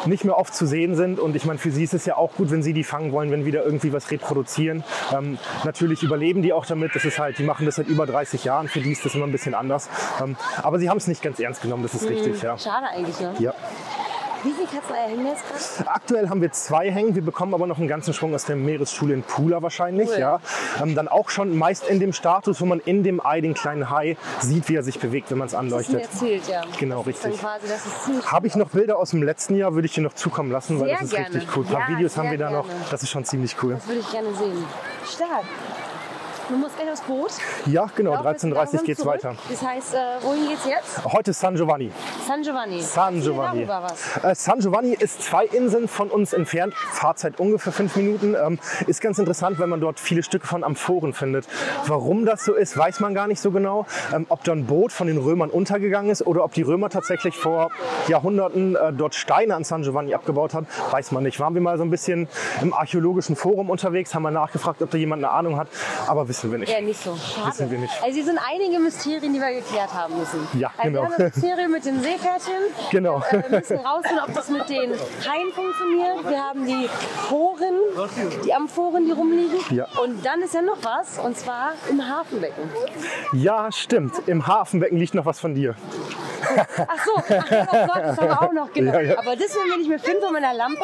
[0.08, 1.20] nicht mehr oft zu sehen sind.
[1.20, 3.32] Und ich meine, für sie ist es ja auch gut, wenn sie die fangen wollen,
[3.32, 4.84] wenn wieder irgendwie was reproduzieren.
[5.16, 6.96] Ähm, natürlich überleben die auch damit.
[6.96, 8.68] Das ist halt, die machen das seit über 30 Jahren.
[8.68, 9.90] Für die ist das immer ein bisschen anders.
[10.22, 12.58] Ähm, aber sie haben es nicht ganz ernst genommen, das ist richtig, ja.
[12.58, 13.34] Schade eigentlich, ne?
[13.40, 13.54] ja.
[14.44, 15.44] Wie viele Katzeneier hängen jetzt
[15.78, 15.90] gerade?
[15.90, 17.16] Aktuell haben wir zwei hängen.
[17.16, 20.10] Wir bekommen aber noch einen ganzen Schwung aus der Meeresschule in Pula wahrscheinlich.
[20.10, 20.20] Cool.
[20.20, 20.40] Ja.
[20.82, 23.90] Ähm, dann auch schon meist in dem Status, wo man in dem Ei den kleinen
[23.90, 26.02] Hai sieht, wie er sich bewegt, wenn man es Das anleuchtet.
[26.04, 26.62] erzählt, ja.
[26.80, 27.40] Genau, Das richtig.
[27.40, 30.52] quasi, das Habe ich noch Bilder aus dem letzten Jahr, würde ich dir noch zukommen
[30.52, 31.28] lassen, weil Sehr das ist gerne.
[31.36, 31.66] richtig cool.
[31.66, 32.68] Ein paar Ja, Videos haben wir da noch.
[32.68, 32.82] gerne.
[32.92, 33.74] Das ist schon ziemlich cool.
[33.76, 34.66] Das würde ich gerne sehen.
[35.08, 35.44] Stark.
[36.48, 37.32] Du musst gleich aufs Boot.
[37.66, 39.14] Ja, genau, Lauf jetzt 13.30 Uhr geht's zurück.
[39.16, 39.36] weiter.
[39.50, 41.04] Das heißt, äh, wohin geht's jetzt?
[41.12, 41.92] Heute ist San Giovanni.
[42.28, 42.82] San Giovanni.
[42.82, 43.68] San Giovanni.
[44.22, 48.36] Äh, San Giovanni ist zwei Inseln von uns entfernt, Fahrzeit ungefähr fünf Minuten.
[48.36, 51.48] Ähm, ist ganz interessant, weil man dort viele Stücke von Amphoren findet.
[51.88, 53.88] Warum das so ist, weiß man gar nicht so genau.
[54.14, 57.36] Ähm, ob da ein Boot von den Römern untergegangen ist oder ob die Römer tatsächlich
[57.36, 57.72] vor
[58.08, 61.40] Jahrhunderten äh, dort Steine an San Giovanni abgebaut haben, weiß man nicht.
[61.40, 62.28] Waren wir mal so ein bisschen
[62.62, 65.70] im archäologischen Forum unterwegs, haben mal nachgefragt, ob da jemand eine Ahnung hat,
[66.08, 66.72] aber wissen wir nicht.
[66.72, 67.16] Ja, nicht so.
[67.16, 67.48] Schade.
[67.48, 67.94] Wissen wir nicht.
[68.02, 70.48] Also, hier sind einige Mysterien, die wir geklärt haben müssen.
[70.54, 71.02] Ja, also genau.
[71.02, 72.54] Wir haben das Mysterium mit den Seepferdchen.
[72.92, 73.24] Genau.
[73.30, 76.30] Äh, wir müssen rausfinden, ob das mit den Haien funktioniert.
[76.30, 76.90] Wir haben die
[77.30, 77.76] Poren,
[78.46, 79.60] die Amphoren, die rumliegen.
[79.70, 79.88] Ja.
[80.04, 82.70] Und dann ist ja noch was, und zwar im Hafenbecken.
[83.34, 84.14] Ja, stimmt.
[84.28, 85.76] Im Hafenbecken liegt noch was von dir.
[86.58, 88.94] Ach so, ach, oh Gott, das haben wir auch noch, genau.
[88.94, 89.18] Ja, ja.
[89.18, 90.80] Aber das, wenn wir nicht mehr finden von meiner Lampe,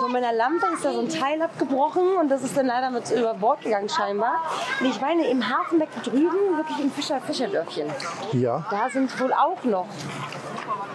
[0.00, 3.10] von meiner Lampe ist da so ein Teil abgebrochen und das ist dann leider mit
[3.10, 4.36] über Bord gegangen scheinbar.
[4.80, 7.86] Und ich meine, im Hafenbecken drüben, wirklich im Fischer Fischerdörfchen,
[8.32, 8.64] Ja.
[8.70, 9.86] da sind wohl auch noch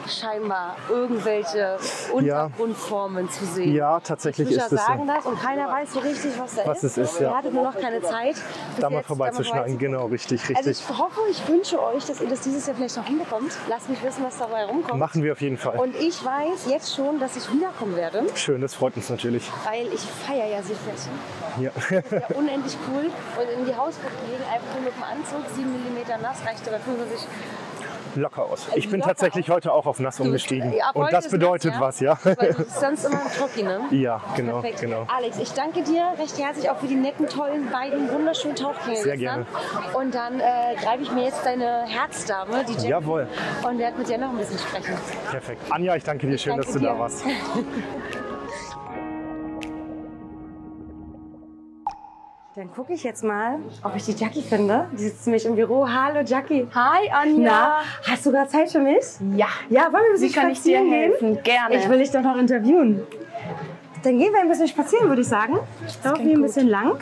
[0.07, 1.77] scheinbar irgendwelche
[2.11, 3.73] Untergrundformen zu sehen.
[3.73, 5.13] Ja, tatsächlich Fischer ist es sagen so.
[5.13, 6.97] das und keiner weiß so richtig, was da Was ist.
[6.97, 7.29] es ist, ja.
[7.29, 8.35] Ihr hattet nur noch keine Zeit.
[8.79, 9.77] Da mal vorbeizuschneiden.
[9.77, 10.85] Genau, richtig, Also richtig.
[10.89, 13.53] ich hoffe, ich wünsche euch, dass ihr das dieses Jahr vielleicht noch hinbekommt.
[13.69, 14.99] Lasst mich wissen, was dabei rumkommt.
[14.99, 15.77] Machen wir auf jeden Fall.
[15.79, 19.49] Und ich weiß jetzt schon, dass ich wiederkommen werde, Schön, das freut uns natürlich.
[19.63, 21.11] weil ich feiere ja Seepferdchen.
[21.59, 21.71] Ja.
[21.89, 23.05] Ja, unendlich cool.
[23.05, 26.79] Und in die Hausbucht legen, einfach nur mit dem Anzug, 7 mm nass, reicht aber
[26.79, 27.27] 45.
[28.15, 28.67] Locker aus.
[28.75, 30.73] Ich bin Locker tatsächlich heute auch auf nass umgestiegen.
[30.73, 32.17] Ja, Und das bedeutet nass, was, ja.
[32.23, 33.79] Weil du bist sonst immer im Trocki, ne?
[33.91, 34.81] Ja, genau, Perfekt.
[34.81, 35.07] genau.
[35.07, 38.97] Alex, ich danke dir recht herzlich auch für die netten, tollen, beiden wunderschönen Tauchgänge.
[38.97, 39.45] Sehr gestern.
[39.45, 39.97] gerne.
[39.97, 43.27] Und dann äh, greife ich mir jetzt deine Herzdame, die Jackie, Jawohl.
[43.65, 44.93] und werde mit dir noch ein bisschen sprechen.
[45.29, 45.61] Perfekt.
[45.69, 46.37] Anja, ich danke dir.
[46.37, 46.87] Schön, danke dass du dir.
[46.87, 47.23] da warst.
[52.53, 54.85] Dann gucke ich jetzt mal, ob ich die Jackie finde.
[54.91, 55.87] Die sitzt nämlich im Büro.
[55.87, 56.67] Hallo Jackie.
[56.75, 57.49] Hi Anja.
[57.49, 59.03] Na, hast du gerade Zeit für mich?
[59.37, 59.47] Ja.
[59.69, 61.11] Ja, wollen wir ein bisschen Wie kann ich dir spazieren gehen?
[61.11, 61.43] helfen?
[61.43, 61.75] Gerne.
[61.77, 63.03] Ich will dich doch noch interviewen.
[64.03, 65.59] Dann gehen wir ein bisschen spazieren, würde ich sagen.
[66.03, 66.97] Laufen klingt wir ein bisschen lang.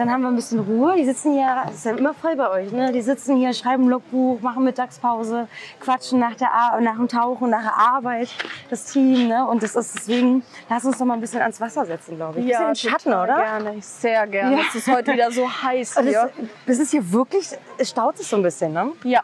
[0.00, 0.96] Dann haben wir ein bisschen Ruhe.
[0.96, 2.90] Die sitzen hier, das ist ja immer voll bei euch, ne?
[2.90, 5.46] Die sitzen hier, schreiben Logbuch, machen Mittagspause,
[5.78, 8.30] quatschen nach, der Ar nach dem Tauchen, nach der Arbeit,
[8.70, 9.46] das Team, ne?
[9.46, 12.46] Und das ist deswegen, lass uns doch mal ein bisschen ans Wasser setzen, glaube ich.
[12.46, 13.36] ja, bisschen in Schatten, oder?
[13.36, 14.56] Gerne, sehr gerne.
[14.56, 14.62] Ja.
[14.70, 16.30] Es ist heute wieder so heiß hier.
[16.34, 18.92] es, das ist hier wirklich, es staut sich so ein bisschen, ne?
[19.04, 19.20] Ja.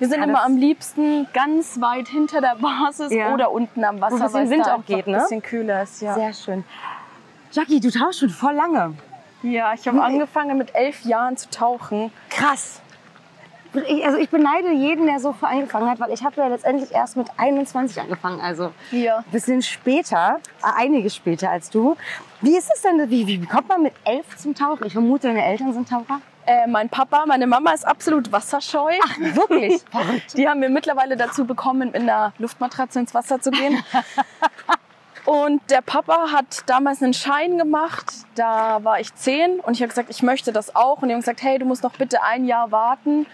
[0.00, 3.32] Wir sind Ja, immer am liebsten ganz weit hinter der Basis Ja.
[3.34, 5.18] oder unten am Wasser, ein weil es Wind auch geht, ne?
[5.18, 6.02] ein bisschen kühler ist.
[6.02, 6.64] Ja, Sehr schön.
[7.52, 8.94] Jackie, du tauchst schon voll lange.
[9.42, 12.10] Ja ich habe angefangen mit elf Jahren zu tauchen.
[12.30, 12.80] Krass.
[13.86, 16.90] Ich, also ich beneide jeden, der so früh angefangen hat, weil ich habe ja letztendlich
[16.90, 19.18] erst mit 21 angefangen, also Ja.
[19.18, 21.94] ein bisschen später, äh, einiges später als du.
[22.40, 24.86] Wie ist es denn, wie, wie kommt man mit elf zum Tauchen?
[24.86, 26.20] Ich vermute, deine Eltern sind Taucher.
[26.46, 28.90] Äh, mein Papa, meine Mama ist absolut wasserscheu.
[29.04, 29.84] Ach, wirklich?
[30.34, 33.78] Die haben wir mittlerweile dazu bekommen, in einer Luftmatratze ins Wasser zu gehen.
[35.28, 39.90] Und der Papa hat damals einen Schein gemacht, da war ich zehn und ich habe
[39.90, 41.02] gesagt, ich möchte das auch.
[41.02, 43.26] Und die haben gesagt, hey, du musst noch bitte ein Jahr warten.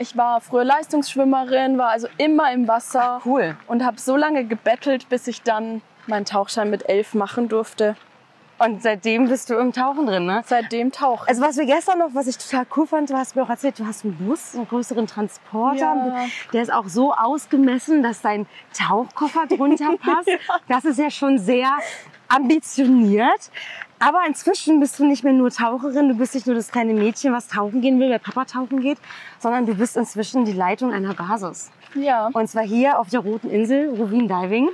[0.00, 3.56] Ich war früher Leistungsschwimmerin, war also immer im Wasser cool.
[3.68, 7.94] und habe so lange gebettelt, bis ich dann meinen Tauchschein mit elf machen durfte.
[8.58, 10.42] Und seitdem bist du im Tauchen drin, ne?
[10.46, 13.42] Seitdem tauche Also was wir gestern noch, was ich total cool fand, du hast mir
[13.42, 15.78] auch erzählt, du hast einen Bus, einen größeren Transporter.
[15.78, 16.26] Ja.
[16.52, 20.30] Der ist auch so ausgemessen, dass dein Tauchkoffer drunter passt.
[20.68, 21.70] Das ist ja schon sehr
[22.28, 23.50] ambitioniert.
[24.00, 27.32] Aber inzwischen bist du nicht mehr nur Taucherin, du bist nicht nur das kleine Mädchen,
[27.32, 28.98] was tauchen gehen will, weil Papa tauchen geht,
[29.38, 31.70] sondern du bist inzwischen die Leitung einer Basis.
[31.94, 32.30] Ja.
[32.32, 34.68] Und zwar hier auf der Roten Insel, Ruvin Diving.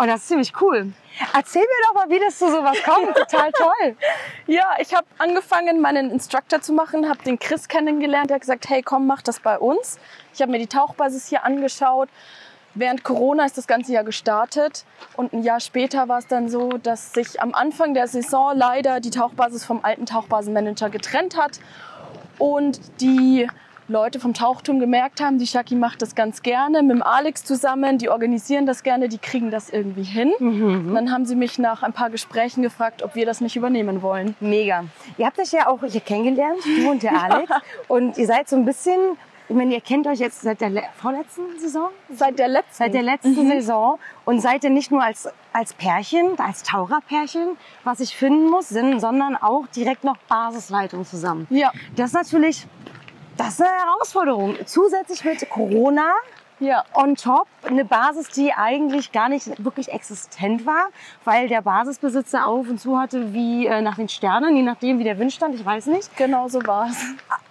[0.00, 0.94] Und das ist ziemlich cool.
[1.34, 3.14] Erzähl mir doch mal, wie das zu sowas kommt.
[3.14, 3.96] Total toll.
[4.46, 8.30] Ja, ich habe angefangen, meinen Instructor zu machen, habe den Chris kennengelernt.
[8.30, 9.98] Der hat gesagt, hey, komm, mach das bei uns.
[10.32, 12.08] Ich habe mir die Tauchbasis hier angeschaut.
[12.74, 14.86] Während Corona ist das ganze Jahr gestartet
[15.16, 19.00] und ein Jahr später war es dann so, dass sich am Anfang der Saison leider
[19.00, 21.60] die Tauchbasis vom alten Tauchbasenmanager getrennt hat
[22.38, 23.46] und die
[23.90, 27.98] Leute vom Tauchturm gemerkt haben, die Shaki macht das ganz gerne mit dem Alex zusammen,
[27.98, 30.32] die organisieren das gerne, die kriegen das irgendwie hin.
[30.40, 34.00] Und dann haben sie mich nach ein paar Gesprächen gefragt, ob wir das nicht übernehmen
[34.02, 34.36] wollen.
[34.40, 34.84] Mega.
[35.18, 37.50] Ihr habt euch ja auch hier kennengelernt, du und der Alex.
[37.88, 38.98] Und ihr seid so ein bisschen,
[39.48, 41.88] ich meine, ihr kennt euch jetzt seit der le- vorletzten Saison?
[42.14, 42.72] Seit der letzten.
[42.74, 43.98] Seit der letzten Saison.
[44.24, 49.00] Und seid ihr nicht nur als, als Pärchen, als Taucherpärchen, was ich finden muss, sind,
[49.00, 51.48] sondern auch direkt noch Basisleitung zusammen.
[51.50, 52.66] Ja, Das ist natürlich,
[53.40, 54.56] das ist eine Herausforderung.
[54.66, 56.12] Zusätzlich mit Corona
[56.58, 56.84] ja.
[56.92, 60.88] on top eine Basis, die eigentlich gar nicht wirklich existent war,
[61.24, 65.04] weil der Basisbesitzer auf und zu hatte wie äh, nach den Sternen, je nachdem wie
[65.04, 66.14] der Wind stand, ich weiß nicht.
[66.18, 66.98] Genau so war es.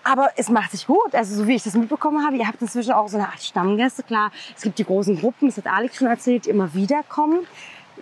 [0.04, 1.16] Aber es macht sich gut.
[1.16, 4.04] Also so wie ich das mitbekommen habe, ihr habt inzwischen auch so eine Art Stammgäste.
[4.04, 7.48] Klar, es gibt die großen Gruppen, das hat Alex schon erzählt, die immer wieder kommen.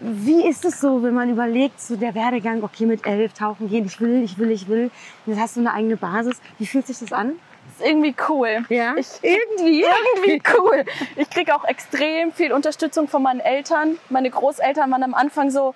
[0.02, 3.86] Wie ist es so, wenn man überlegt, so der Werdegang, okay, mit elf tauchen gehen,
[3.86, 4.92] ich will, ich will, ich will.
[5.26, 6.42] Und jetzt hast du eine eigene Basis.
[6.60, 7.40] Wie fühlt sich das an?
[7.80, 8.66] Ist irgendwie cool.
[8.70, 8.96] Ja?
[8.96, 10.86] Ich, irgendwie, irgendwie cool.
[11.16, 13.98] Ich kriege auch extrem viel Unterstützung von meinen Eltern.
[14.10, 15.74] Meine Großeltern waren am Anfang so,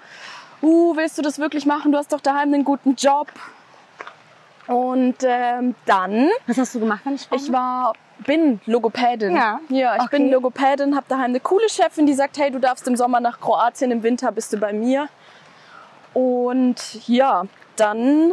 [0.61, 1.91] uh, willst du das wirklich machen?
[1.91, 3.27] Du hast doch daheim einen guten Job.
[4.67, 7.41] Und ähm, dann, Was hast du gemacht, wenn ich frage?
[7.41, 9.35] ich war, bin Logopädin.
[9.35, 9.59] Ja.
[9.69, 10.17] Ja, ich Okay.
[10.17, 13.41] bin Logopädin, habe daheim eine coole Chefin, die sagt, hey, du darfst im Sommer nach
[13.41, 15.09] Kroatien, im Winter bist du bei mir.
[16.13, 17.43] Und ja,
[17.81, 18.31] dann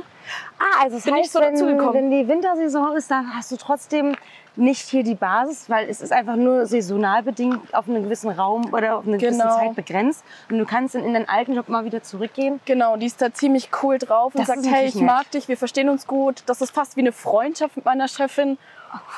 [0.59, 1.94] Ah, also Bin ich heißt, so wenn, dazugekommen.
[1.94, 4.14] wenn die Wintersaison ist, dann hast du trotzdem
[4.57, 8.74] nicht hier die Basis, weil es ist einfach nur saisonal bedingt auf einen gewissen Raum
[8.74, 9.57] oder auf eine gewisse Genau.
[9.57, 10.22] Zeit begrenzt.
[10.51, 12.61] Und du kannst dann in deinen alten Job mal wieder zurückgehen.
[12.66, 15.05] Genau, die ist da ziemlich cool drauf und Das sagt, hey, ich nett.
[15.05, 16.42] mag dich, wir verstehen uns gut.
[16.46, 18.59] Das ist fast wie eine Freundschaft mit meiner Chefin.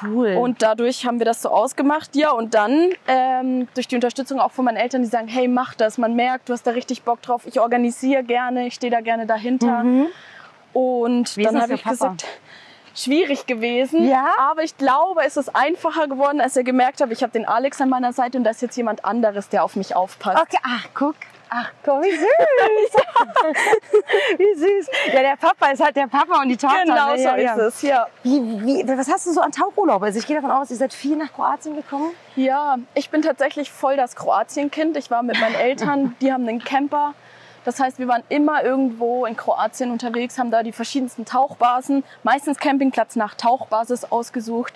[0.03, 0.37] Cool.
[0.37, 2.17] Und dadurch haben wir das so ausgemacht.
[2.17, 5.75] Ja, und dann ähm, durch die Unterstützung auch von meinen Eltern, die sagen, hey, mach
[5.75, 5.99] das.
[5.99, 7.43] Man merkt, du hast da richtig Bock drauf.
[7.47, 9.85] Ich organisiere gerne, ich stehe da gerne dahinter.
[10.73, 11.93] Und Wie dann habe ich Papa?
[11.93, 12.27] gesagt,
[13.03, 14.09] schwierig gewesen.
[14.09, 14.35] Ja?
[14.39, 17.81] Aber ich glaube, es ist einfacher geworden, als er gemerkt hat, ich habe den Alex
[17.81, 20.41] an meiner Seite und da ist jetzt jemand anderes, der auf mich aufpasst.
[20.41, 21.15] Okay, ach, guck.
[21.53, 22.21] Ach, guck, wie süß.
[24.39, 24.87] wie süß.
[25.13, 26.85] Ja, der Papa ist halt der Papa und die Tochter.
[26.85, 27.19] Genau ne?
[27.19, 27.55] so ja, ja.
[27.55, 28.07] ist es, ja.
[28.23, 30.01] Wie, wie, was hast du so an Tauchurlaub?
[30.01, 32.13] Also ich gehe davon aus, ihr seid viel nach Kroatien gekommen.
[32.37, 34.97] Ja, ich bin tatsächlich voll das Kroatien-Kind.
[34.97, 37.15] Ich war mit meinen Eltern, die haben einen Camper.
[37.65, 42.59] Das heißt, wir waren immer irgendwo in Kroatien unterwegs, haben da die verschiedensten Tauchbasen, meistens
[42.59, 44.75] Campingplatz nach Tauchbasis ausgesucht.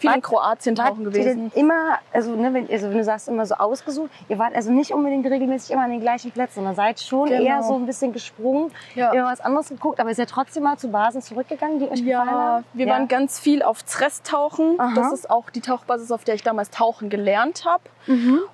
[0.00, 1.50] Viel in Kroatien tauchen gewesen.
[1.56, 4.92] immer, also, ne, wenn, also wenn du sagst, immer so ausgesucht, ihr wart also nicht
[4.92, 7.42] unbedingt regelmäßig immer an den gleichen Plätzen, sondern seid schon Genau.
[7.42, 9.10] eher so ein bisschen gesprungen, Ja.
[9.10, 12.06] immer was anderes geguckt, aber ihr seid trotzdem mal zu Basen zurückgegangen, die euch gefallen
[12.06, 12.64] Ja, haben?
[12.74, 14.78] wir waren ganz viel auf Zrest tauchen.
[14.78, 14.92] Aha.
[14.94, 17.82] Das ist auch die Tauchbasis, auf der ich damals tauchen gelernt habe.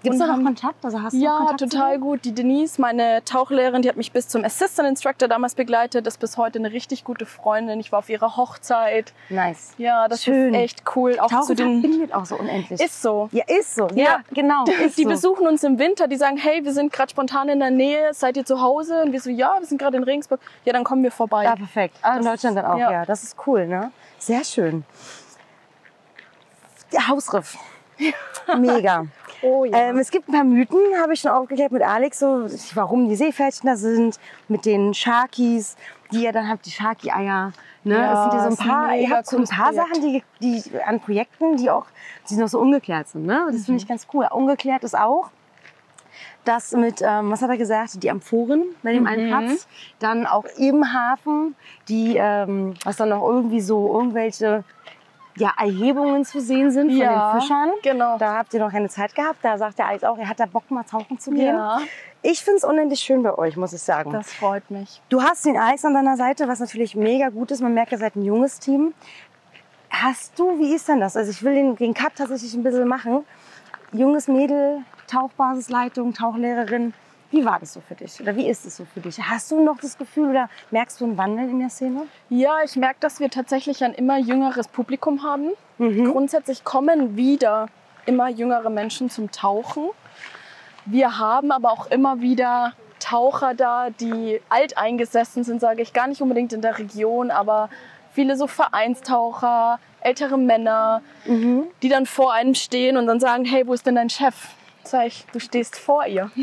[0.02, 0.84] Gibt es noch Kontakt?
[0.84, 2.24] Also hast du Ja, Kontakt total gut.
[2.24, 6.06] Die Denise, meine Tauchlehrerin, die hat mich bis zum Assistant Instructor damals begleitet.
[6.06, 7.78] Ist bis heute eine richtig gute Freundin.
[7.78, 9.12] Ich war auf ihrer Hochzeit.
[9.28, 9.72] Nice.
[9.78, 10.52] Ja, das Schön.
[10.54, 11.18] ist echt cool.
[11.20, 12.80] Auch zu den verbindet auch so unendlich.
[12.80, 13.28] ist so.
[13.32, 13.86] ja, ist so.
[13.94, 14.20] Ja, Ja.
[14.32, 14.64] genau.
[14.64, 15.08] Die so.
[15.08, 18.36] besuchen uns im Winter, die sagen, hey, wir sind gerade spontan in der Nähe, seid
[18.36, 19.02] ihr zu Hause?
[19.02, 20.40] Und wir so, ja, wir sind gerade in Regensburg.
[20.64, 21.44] Ja, dann kommen wir vorbei.
[21.44, 21.96] Ja, perfekt.
[22.02, 22.90] Ah, in Das- Deutschland dann auch, ja.
[22.90, 23.04] ja.
[23.04, 23.92] Das ist cool, ne?
[24.18, 24.84] Sehr schön.
[26.92, 27.56] Der Hausriff.
[28.58, 29.06] Mega.
[29.44, 29.76] Oh ja.
[29.76, 33.16] Ähm, es gibt ein paar Mythen, habe ich schon aufgeklärt mit Alex, so, warum die
[33.16, 34.18] Seepferdchen da sind,
[34.48, 35.76] mit den Sharkies,
[36.12, 37.52] die ihr dann habt, die Sharky-Eier.
[37.84, 37.94] Ne?
[37.94, 39.88] Ja, es sind ja so ein paar, ihr habt so ein paar Projekt.
[39.96, 41.84] Sachen, die, die an Projekten, die auch,
[42.30, 43.26] die noch so ungeklärt sind.
[43.26, 43.42] Ne?
[43.48, 43.64] Das Mhm.
[43.64, 44.26] finde ich ganz cool.
[44.30, 45.28] Ungeklärt ist auch,
[46.44, 49.08] das mit, ähm, was hat er gesagt, die Amphoren bei dem Mhm.
[49.08, 49.66] einen Platz.
[49.98, 51.54] Dann auch im Hafen,
[51.88, 54.62] die, ähm, was dann noch irgendwie so irgendwelche
[55.36, 57.70] ja, Erhebungen zu sehen sind von Ja, den Fischern.
[57.82, 58.18] genau.
[58.18, 59.38] Da habt ihr noch keine Zeit gehabt.
[59.42, 61.56] Da sagt der Alex auch, er hat da Bock mal tauchen zu gehen.
[61.56, 61.80] Ja.
[62.22, 64.10] Ich finde es unendlich schön bei euch, muss ich sagen.
[64.12, 65.02] das freut mich.
[65.08, 67.60] Du hast den Alex an deiner Seite, was natürlich mega gut ist.
[67.60, 68.94] Man merkt, ihr seid ein junges Team.
[69.90, 71.16] Hast du, wie ist denn das?
[71.16, 73.24] Also ich will den, den Cut tatsächlich ein bisschen machen.
[73.92, 76.94] Junges Mädel, Tauchbasisleitung, Tauchlehrerin.
[77.30, 78.20] Wie war das so für dich?
[78.20, 79.18] Oder wie ist es so für dich?
[79.18, 82.02] Hast du noch das Gefühl oder merkst du einen Wandel in der Szene?
[82.28, 85.50] Ja, ich merke, dass wir tatsächlich ein immer jüngeres Publikum haben.
[85.78, 86.12] Mhm.
[86.12, 87.66] Grundsätzlich kommen wieder
[88.06, 89.88] immer jüngere Menschen zum Tauchen.
[90.84, 96.22] Wir haben aber auch immer wieder Taucher da, die alteingesessen sind, sage ich gar nicht
[96.22, 97.68] unbedingt in der Region, aber
[98.12, 101.64] viele so Vereinstaucher, ältere Männer, Mhm.
[101.82, 104.34] die dann vor einem stehen und dann sagen, hey, wo ist denn dein Chef?
[104.84, 106.30] Sag ich, du stehst vor ihr.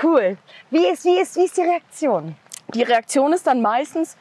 [0.00, 0.36] Cool.
[0.70, 2.36] Wie ist, wie, ist, wie ist die Reaktion?
[2.74, 4.16] Die Reaktion ist dann meistens,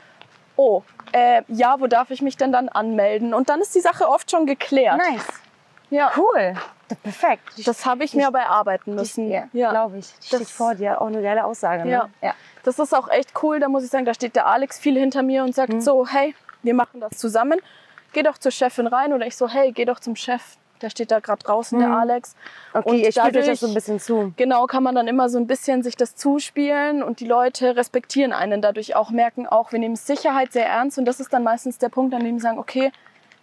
[0.55, 3.33] oh, äh, ja, wo darf ich mich denn dann anmelden?
[3.33, 4.97] Und dann ist die Sache oft schon geklärt.
[4.97, 5.27] Nice.
[5.89, 6.55] Ja, Cool.
[7.03, 7.65] Perfekt.
[7.65, 9.29] das habe ich mir aber erarbeiten müssen.
[9.31, 9.69] Ja, Ja.
[9.71, 10.13] glaube ich.
[10.21, 10.99] Steht Das- vor dir.
[11.01, 11.83] Auch eine geile Aussage.
[11.85, 11.91] Ne?
[11.91, 12.09] Ja.
[12.21, 12.33] ja.
[12.63, 13.59] Das ist auch echt cool.
[13.61, 15.79] Da muss ich sagen, da steht der Alex viel hinter mir und sagt Mhm.
[15.81, 17.59] so, hey, wir machen das zusammen.
[18.11, 19.13] Geh doch zur Chefin rein.
[19.13, 20.57] Oder ich so, hey, geh doch zum Chef.
[20.81, 22.35] Der steht da gerade draußen, der Alex.
[22.73, 22.79] Mhm.
[22.79, 24.33] Okay, Und ihr spielt euch das so ein bisschen zu.
[24.37, 28.33] Genau, kann man dann immer so ein bisschen sich das zuspielen und die Leute respektieren
[28.33, 31.77] einen dadurch auch, merken auch, wir nehmen Sicherheit sehr ernst und das ist dann meistens
[31.77, 32.91] der Punkt, an dem sie sagen, okay,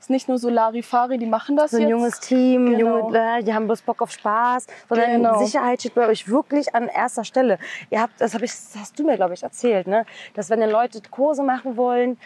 [0.01, 1.91] ist nicht nur so Larifari, die machen das So ein jetzt.
[1.91, 3.01] junges Team, Genau.
[3.09, 5.45] junge, äh, die haben bloß Bock auf Spaß, sondern Genau.
[5.45, 7.59] Sicherheit steht bei euch wirklich an erster Stelle.
[7.91, 10.07] Ihr habt, das, hab ich, das hast du mir, glaube ich, erzählt, ne?
[10.35, 12.17] dass wenn dann Leute Kurse machen wollen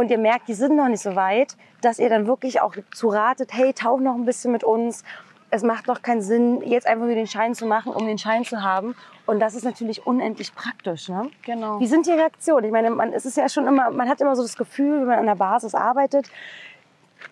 [0.00, 3.08] und ihr merkt, die sind noch nicht so weit, dass ihr dann wirklich auch zu
[3.08, 5.04] ratet, hey, tauch noch ein bisschen mit uns.
[5.50, 8.46] Es macht doch keinen Sinn, jetzt einfach nur den Schein zu machen, um den Schein
[8.46, 8.94] zu haben.
[9.26, 11.10] Und das ist natürlich unendlich praktisch.
[11.10, 11.30] Ne?
[11.42, 11.78] Genau.
[11.80, 12.64] Wie sind die Reaktionen?
[12.64, 15.06] Ich meine, man, es ist ja schon immer, man hat immer so das Gefühl, wenn
[15.06, 16.30] man an der Basis arbeitet,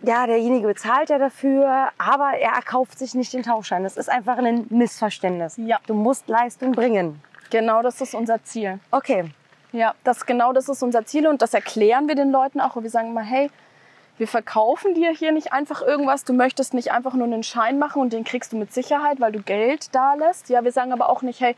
[0.03, 3.83] ja, derjenige bezahlt ja dafür, aber er erkauft sich nicht den Tauchschein.
[3.83, 5.57] Das ist einfach ein Missverständnis.
[5.57, 5.79] Ja.
[5.87, 7.23] Du musst Leistung bringen.
[7.49, 8.79] Genau, das ist unser Ziel.
[8.91, 9.31] Okay.
[9.73, 12.77] Ja, das genau das ist unser Ziel und das erklären wir den Leuten auch.
[12.77, 13.51] Und wir sagen immer, hey,
[14.17, 16.25] wir verkaufen dir hier nicht einfach irgendwas.
[16.25, 19.33] Du möchtest nicht einfach nur einen Schein machen und den kriegst du mit Sicherheit, weil
[19.33, 20.49] du Geld da lässt.
[20.49, 21.55] Ja, wir sagen aber auch nicht, hey,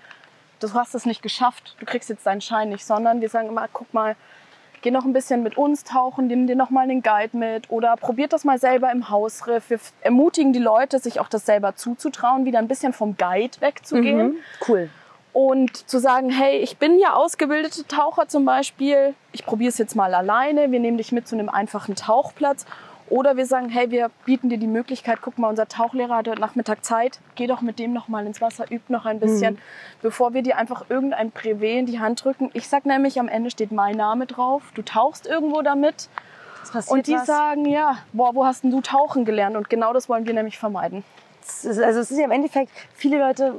[0.61, 3.67] du hast es nicht geschafft, du kriegst jetzt deinen Schein nicht, sondern wir sagen immer,
[3.73, 4.15] guck mal,
[4.83, 7.97] geh noch ein bisschen mit uns tauchen, nimm dir noch mal einen Guide mit oder
[7.97, 9.71] probiert das mal selber im Hausriff.
[9.71, 14.29] Wir ermutigen die Leute, sich auch das selber zuzutrauen, wieder ein bisschen vom Guide wegzugehen
[14.29, 14.37] Mhm.
[14.67, 14.91] Cool.
[15.33, 19.95] Und zu sagen, hey, ich bin ja ausgebildete Taucher zum Beispiel, ich probiere es jetzt
[19.95, 22.67] mal alleine, wir nehmen dich mit zu einem einfachen Tauchplatz.
[23.09, 26.41] Oder wir sagen, hey, wir bieten dir die Möglichkeit, guck mal, unser Tauchlehrer hat heute
[26.41, 29.59] Nachmittag Zeit, geh doch mit dem noch mal ins Wasser, üb noch ein bisschen,
[30.01, 32.51] bevor wir dir einfach irgendein Brevet in die Hand drücken.
[32.53, 36.09] Ich sag nämlich, am Ende steht mein Name drauf, du tauchst irgendwo damit
[36.87, 37.27] und die was.
[37.27, 39.57] sagen, ja, boah, wo hast denn du tauchen gelernt?
[39.57, 41.03] Und genau das wollen wir nämlich vermeiden.
[41.65, 43.55] Also es ist ja im Endeffekt, viele Leute,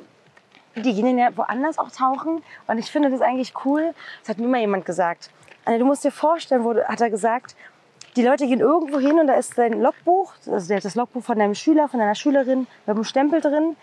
[0.76, 2.44] die gehen ja woanders auch tauchen.
[2.68, 3.94] Und ich finde das eigentlich cool.
[4.22, 5.30] Das hat mir mal jemand gesagt.
[5.66, 7.56] Also du musst dir vorstellen, wurde, hat er gesagt,
[8.16, 11.56] die Leute gehen irgendwo hin und da ist dein Logbuch, also das Logbuch von deinem
[11.56, 13.78] Schüler, von deiner Schülerin, mit einem Stempel drin.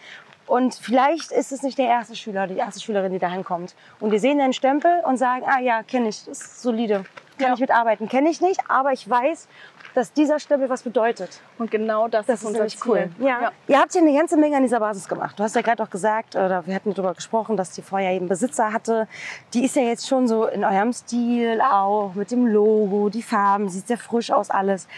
[0.48, 3.74] Und vielleicht ist es nicht der erste Schüler, die erste Schülerin, die da hinkommt.
[4.00, 7.04] Und die sehen deinen Stempel und sagen, ah ja, kenne ich, ist solide.
[7.38, 7.54] Kann Ja.
[7.54, 8.08] ich mitarbeiten.
[8.08, 9.46] Kenne ich nicht, aber ich weiß,
[9.94, 11.40] dass dieser Stempel was bedeutet.
[11.58, 12.80] Und genau das, Das ist unser Ziel.
[12.86, 13.10] cool.
[13.20, 13.52] Ja.
[13.68, 15.38] Ihr habt ja eine ganze Menge an dieser Basis gemacht.
[15.38, 18.26] Du hast ja gerade auch gesagt, oder wir hatten darüber gesprochen, dass die vorher eben
[18.28, 19.06] Besitzer hatte.
[19.54, 23.68] Die ist ja jetzt schon so in eurem Stil auch, mit dem Logo, die Farben,
[23.68, 24.88] sieht sehr frisch aus alles.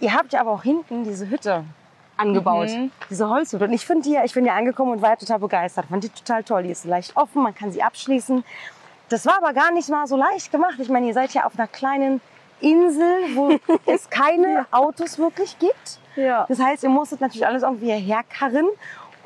[0.00, 1.64] Ihr habt ja aber auch hinten diese Hütte
[2.16, 2.90] angebaut, Mhm.
[3.10, 3.64] diese Holzhütte.
[3.64, 5.86] Und ich finde ja- ich bin ja angekommen und war ja total begeistert.
[5.90, 6.62] Fand die total toll.
[6.64, 8.44] Die ist leicht offen, man kann sie abschließen.
[9.08, 10.74] Das war aber gar nicht mal so leicht gemacht.
[10.78, 12.20] Ich meine, ihr seid ja auf einer kleinen
[12.60, 13.50] Insel, wo
[13.86, 15.98] es keine Autos wirklich gibt.
[16.16, 16.46] Ja.
[16.48, 18.66] Das heißt, ihr musstet natürlich alles irgendwie hierher karren.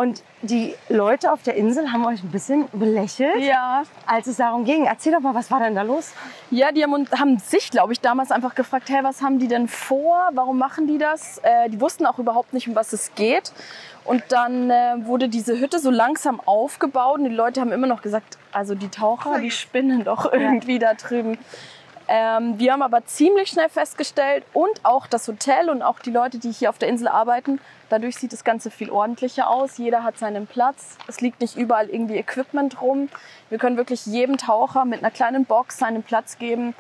[0.01, 4.65] Und die Leute auf der Insel haben euch ein bisschen belächelt, Ja, als es darum
[4.65, 4.87] ging.
[4.87, 6.15] Erzähl doch mal, was war denn da los?
[6.51, 9.69] Ja, die haben, haben sich, glaube ich, damals einfach gefragt, hey, was haben die denn
[9.69, 10.31] vor?
[10.33, 11.37] Warum machen die das?
[11.43, 13.53] Äh, die wussten auch überhaupt nicht, um was es geht.
[14.07, 18.01] Und dann äh, wurde diese Hütte so langsam aufgebaut und die Leute haben immer noch
[18.01, 21.37] gesagt, also die Taucher, die spinnen doch irgendwie da drüben.
[22.13, 26.41] Ähm, wir haben aber ziemlich schnell festgestellt und auch das Hotel und auch die Leute,
[26.41, 29.79] die hier auf der Insel arbeiten, dadurch sieht das Ganze viel ordentlicher aus.
[29.79, 30.99] Jeder hat seinen Platz.
[31.07, 33.11] Es liegt nicht überall irgendwie Equipment rum.
[33.49, 36.75] Wir können wirklich jedem Taucher mit einer kleinen Box seinen Platz geben.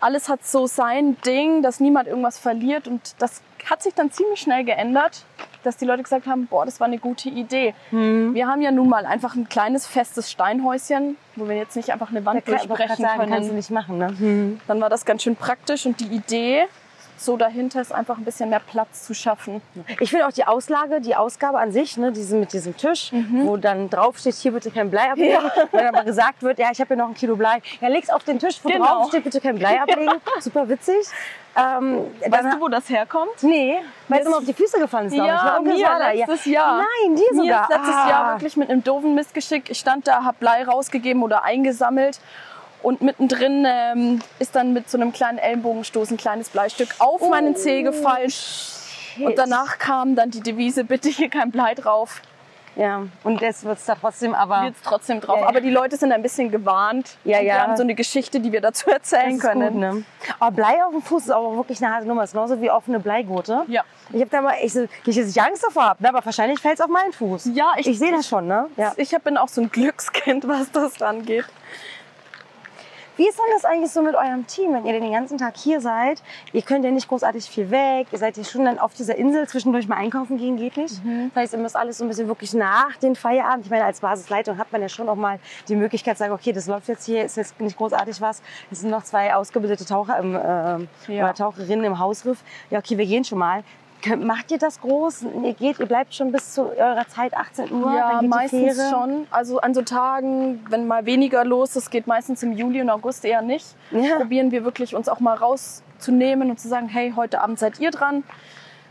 [0.00, 4.40] Alles hat so sein Ding, dass niemand irgendwas verliert und das hat sich dann ziemlich
[4.40, 5.24] schnell geändert,
[5.68, 7.74] dass die Leute gesagt haben, boah, das war eine gute Idee.
[7.90, 12.08] Wir haben ja nun mal einfach ein kleines festes Steinhäuschen, wo wir jetzt nicht einfach
[12.10, 13.32] eine Wand kann- grad durchbrechen sagen, können.
[13.32, 14.56] kannst du nicht machen, ne?
[14.66, 16.64] Dann war das ganz schön praktisch und die Idee,
[17.20, 19.60] so dahinter ist einfach ein bisschen mehr Platz zu schaffen.
[20.00, 23.46] Ich finde auch die Auslage, die Ausgabe an sich, ne, diese mit diesem Tisch, Mhm.
[23.46, 25.38] wo dann drauf steht, hier bitte kein Blei ablegen.
[25.72, 27.60] Wenn aber gesagt wird, ja, ich habe hier noch ein Kilo Blei.
[27.80, 28.84] Ja, leg's auf den Tisch, wo Genau.
[28.84, 30.12] drauf steht, bitte kein Blei ablegen.
[30.40, 31.06] Super witzig.
[31.56, 33.42] Ähm, Weißt dann- du, wo das herkommt?
[33.42, 35.14] Nee, weil es immer auf die Füße gefallen ist.
[35.14, 36.12] Ja, mir da.
[36.12, 36.76] letztes Jahr.
[36.78, 37.62] Nein, die Mir sogar.
[37.62, 38.08] ist letztes Ah.
[38.08, 39.68] Jahr wirklich mit einem doofen Missgeschick.
[39.70, 42.20] Ich stand da, hab Blei rausgegeben oder eingesammelt.
[42.82, 47.28] Und mittendrin ähm, ist dann mit so einem kleinen Ellenbogenstoß ein kleines Bleistück auf Oh.
[47.28, 48.32] meinen Zeh gefallen.
[49.20, 52.22] Und danach kam dann die Devise, bitte hier kein Blei drauf.
[52.76, 54.62] Ja, und jetzt wird es da trotzdem aber.
[54.62, 55.34] Jetzt trotzdem drauf.
[55.38, 55.48] Ja, ja.
[55.48, 57.16] Aber die Leute sind ein bisschen gewarnt.
[57.24, 57.42] Ja, ja.
[57.42, 59.72] Wir haben so eine Geschichte, die wir dazu erzählen können.
[59.72, 60.04] Gut, ne?
[60.38, 62.20] Aber Blei auf dem Fuß ist auch wirklich eine harte Nummer.
[62.20, 63.64] Das ist genauso wie offene Bleigurte.
[63.66, 63.82] Ja.
[64.12, 66.10] Ich habe da mal, ich, nicht, ich Angst davor habe, ne?
[66.10, 67.50] aber wahrscheinlich fällt es auf meinen Fuß.
[67.52, 68.66] Ja, ich- ich sehe das schon, ne?
[68.76, 68.92] Ja.
[68.96, 71.46] Ich bin auch so ein Glückskind, was das angeht.
[73.18, 75.80] Wie ist denn das eigentlich so mit eurem Team, wenn ihr den ganzen Tag hier
[75.80, 76.22] seid?
[76.52, 78.06] Ihr könnt ja nicht großartig viel weg.
[78.12, 79.48] Ihr seid ja schon dann auf dieser Insel.
[79.48, 81.00] Zwischendurch mal einkaufen gehen geht nicht.
[81.34, 83.64] Das heißt, ihr müsst alles so ein bisschen wirklich nach den Feierabend.
[83.64, 86.52] Ich meine, als Basisleitung hat man ja schon auch mal die Möglichkeit zu sagen, okay,
[86.52, 88.40] das läuft jetzt hier, ist jetzt nicht großartig was.
[88.70, 91.24] Es sind noch zwei ausgebildete Taucher im, ähm, Ja.
[91.24, 92.38] oder Taucherinnen im Hausriff.
[92.70, 93.64] Ja, okay, wir gehen schon mal.
[94.18, 95.26] Macht ihr das groß?
[95.42, 97.94] Ihr geht, ihr bleibt schon bis zu eurer Zeit 18 Uhr.
[97.94, 99.26] Ja, meistens schon.
[99.30, 103.24] Also an so Tagen, wenn mal weniger los ist, geht meistens im Juli und August
[103.24, 103.66] eher nicht.
[103.90, 104.16] Ja.
[104.16, 107.90] Probieren wir wirklich uns auch mal rauszunehmen und zu sagen, hey, heute Abend seid ihr
[107.90, 108.24] dran.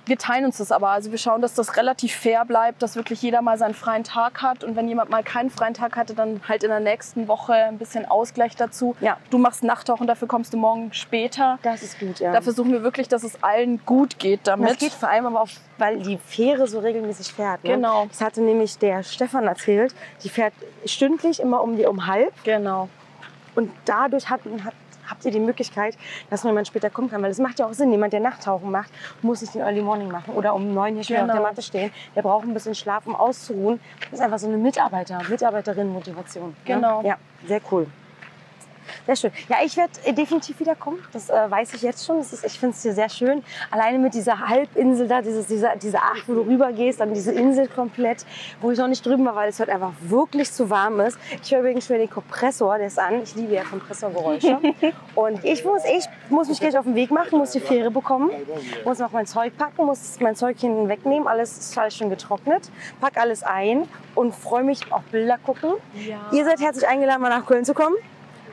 [0.08, 0.90] Wir teilen uns das aber.
[0.90, 4.42] Also wir schauen, dass das relativ fair bleibt, dass wirklich jeder mal seinen freien Tag
[4.42, 4.64] hat.
[4.64, 7.78] Und wenn jemand mal keinen freien Tag hatte, dann halt in der nächsten Woche ein
[7.78, 8.96] bisschen Ausgleich dazu.
[9.02, 9.18] Ja.
[9.30, 11.60] Du machst Nachttauchen, dafür kommst du morgen später.
[11.62, 12.32] Das ist gut, ja.
[12.32, 14.70] Da versuchen wir wirklich, dass es allen gut geht damit.
[14.70, 17.64] Das geht vor allem aber auch, weil die Fähre so regelmäßig fährt.
[17.64, 17.72] Ne?
[17.72, 18.06] Genau.
[18.06, 19.94] Das hatte nämlich der Stefan erzählt.
[20.24, 20.54] Die fährt
[20.86, 22.34] stündlich immer um die um halb.
[22.44, 22.88] Genau.
[23.56, 24.74] Und dadurch hat, hat,
[25.10, 25.98] habt ihr die Möglichkeit,
[26.30, 27.22] dass noch jemand später kommen kann.
[27.22, 28.92] Weil es macht ja auch Sinn, jemand, der Nachttauchen macht,
[29.22, 31.34] muss nicht den Early Morning machen oder um neun hier schon auf Genau.
[31.34, 31.92] der Matte stehen.
[32.16, 33.80] Der braucht ein bisschen Schlaf, um auszuruhen.
[34.12, 36.56] Das ist einfach so eine Mitarbeiter, Mitarbeiterinnen-Motivation.
[36.66, 37.02] Genau.
[37.02, 37.10] Ne?
[37.10, 37.88] Ja, sehr cool.
[39.08, 39.32] Sehr schön.
[39.48, 41.00] Ja, ich werde äh, definitiv wiederkommen.
[41.14, 42.18] Das äh, weiß ich jetzt schon.
[42.18, 43.42] Das ist, ich finde es hier sehr schön.
[43.72, 47.70] Alleine mit dieser Halbinsel da, dieses, dieser, diese Acht, wo du rübergehst, dann diese Insel
[47.70, 48.26] komplett,
[48.60, 51.18] wo ich noch nicht drüben war, weil es heute einfach wirklich zu warm ist.
[51.42, 53.24] Ich höre übrigens schon den Kompressor, der ist an.
[53.24, 54.60] Ich liebe ja Kompressorgeräusche.
[55.16, 58.30] Und ich muss, ich muss mich gleich auf den Weg machen, muss die Fähre bekommen,
[58.84, 61.30] muss noch mein Zeug packen, muss mein Zeug hinten wegnehmen.
[61.30, 62.70] Alles ist alles schon getrocknet.
[63.00, 65.76] Pack alles ein und freue mich auf Bilder gucken.
[66.34, 67.96] Ihr seid herzlich eingeladen, mal nach Köln zu kommen.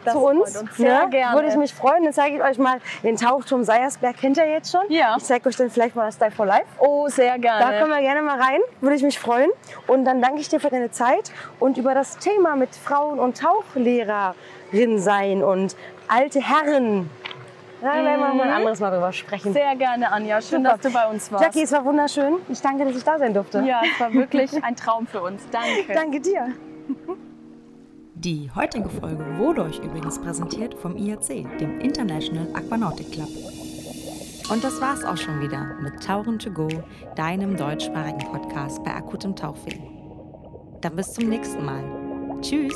[0.05, 0.57] Das zu uns.
[0.57, 1.11] uns sehr ne?
[1.11, 1.35] gerne.
[1.35, 2.05] Würde ich mich freuen.
[2.05, 4.17] Dann zeige ich euch mal den Tauchturm Seiersberg.
[4.17, 4.83] Kennt ihr jetzt schon?
[4.89, 5.17] Ja.
[5.19, 6.67] Ich zeige euch dann vielleicht mal das Style for Life.
[6.79, 7.65] Oh, sehr gerne.
[7.65, 9.51] Da können wir gerne mal rein, würde ich mich freuen.
[9.87, 13.39] Und dann danke ich dir für deine Zeit und über das Thema mit Frauen und
[13.39, 15.77] Tauchlehrerin sein und
[16.09, 17.11] alte Herren.
[17.81, 19.53] Da werden wir mal ein anderes Mal drüber sprechen.
[19.53, 20.41] Sehr gerne, Anja.
[20.41, 20.77] Schön, Super.
[20.77, 21.45] dass du bei uns warst.
[21.45, 22.37] Jackie, es war wunderschön.
[22.49, 23.61] Ich danke, dass ich da sein durfte.
[23.61, 25.43] Ja, es war wirklich ein Traum für uns.
[25.51, 25.93] Danke.
[25.93, 26.55] Danke dir.
[28.25, 33.29] Die heutige Folge wurde euch übrigens präsentiert vom IAC, dem International Aquanautic Club.
[34.51, 36.67] Und das war's auch schon wieder mit Tauchen to go,
[37.17, 39.79] deinem deutschsprachigen Podcast bei akutem Tauchweh.
[40.81, 41.85] Dann bis zum nächsten Mal.
[42.41, 42.75] Tschüss!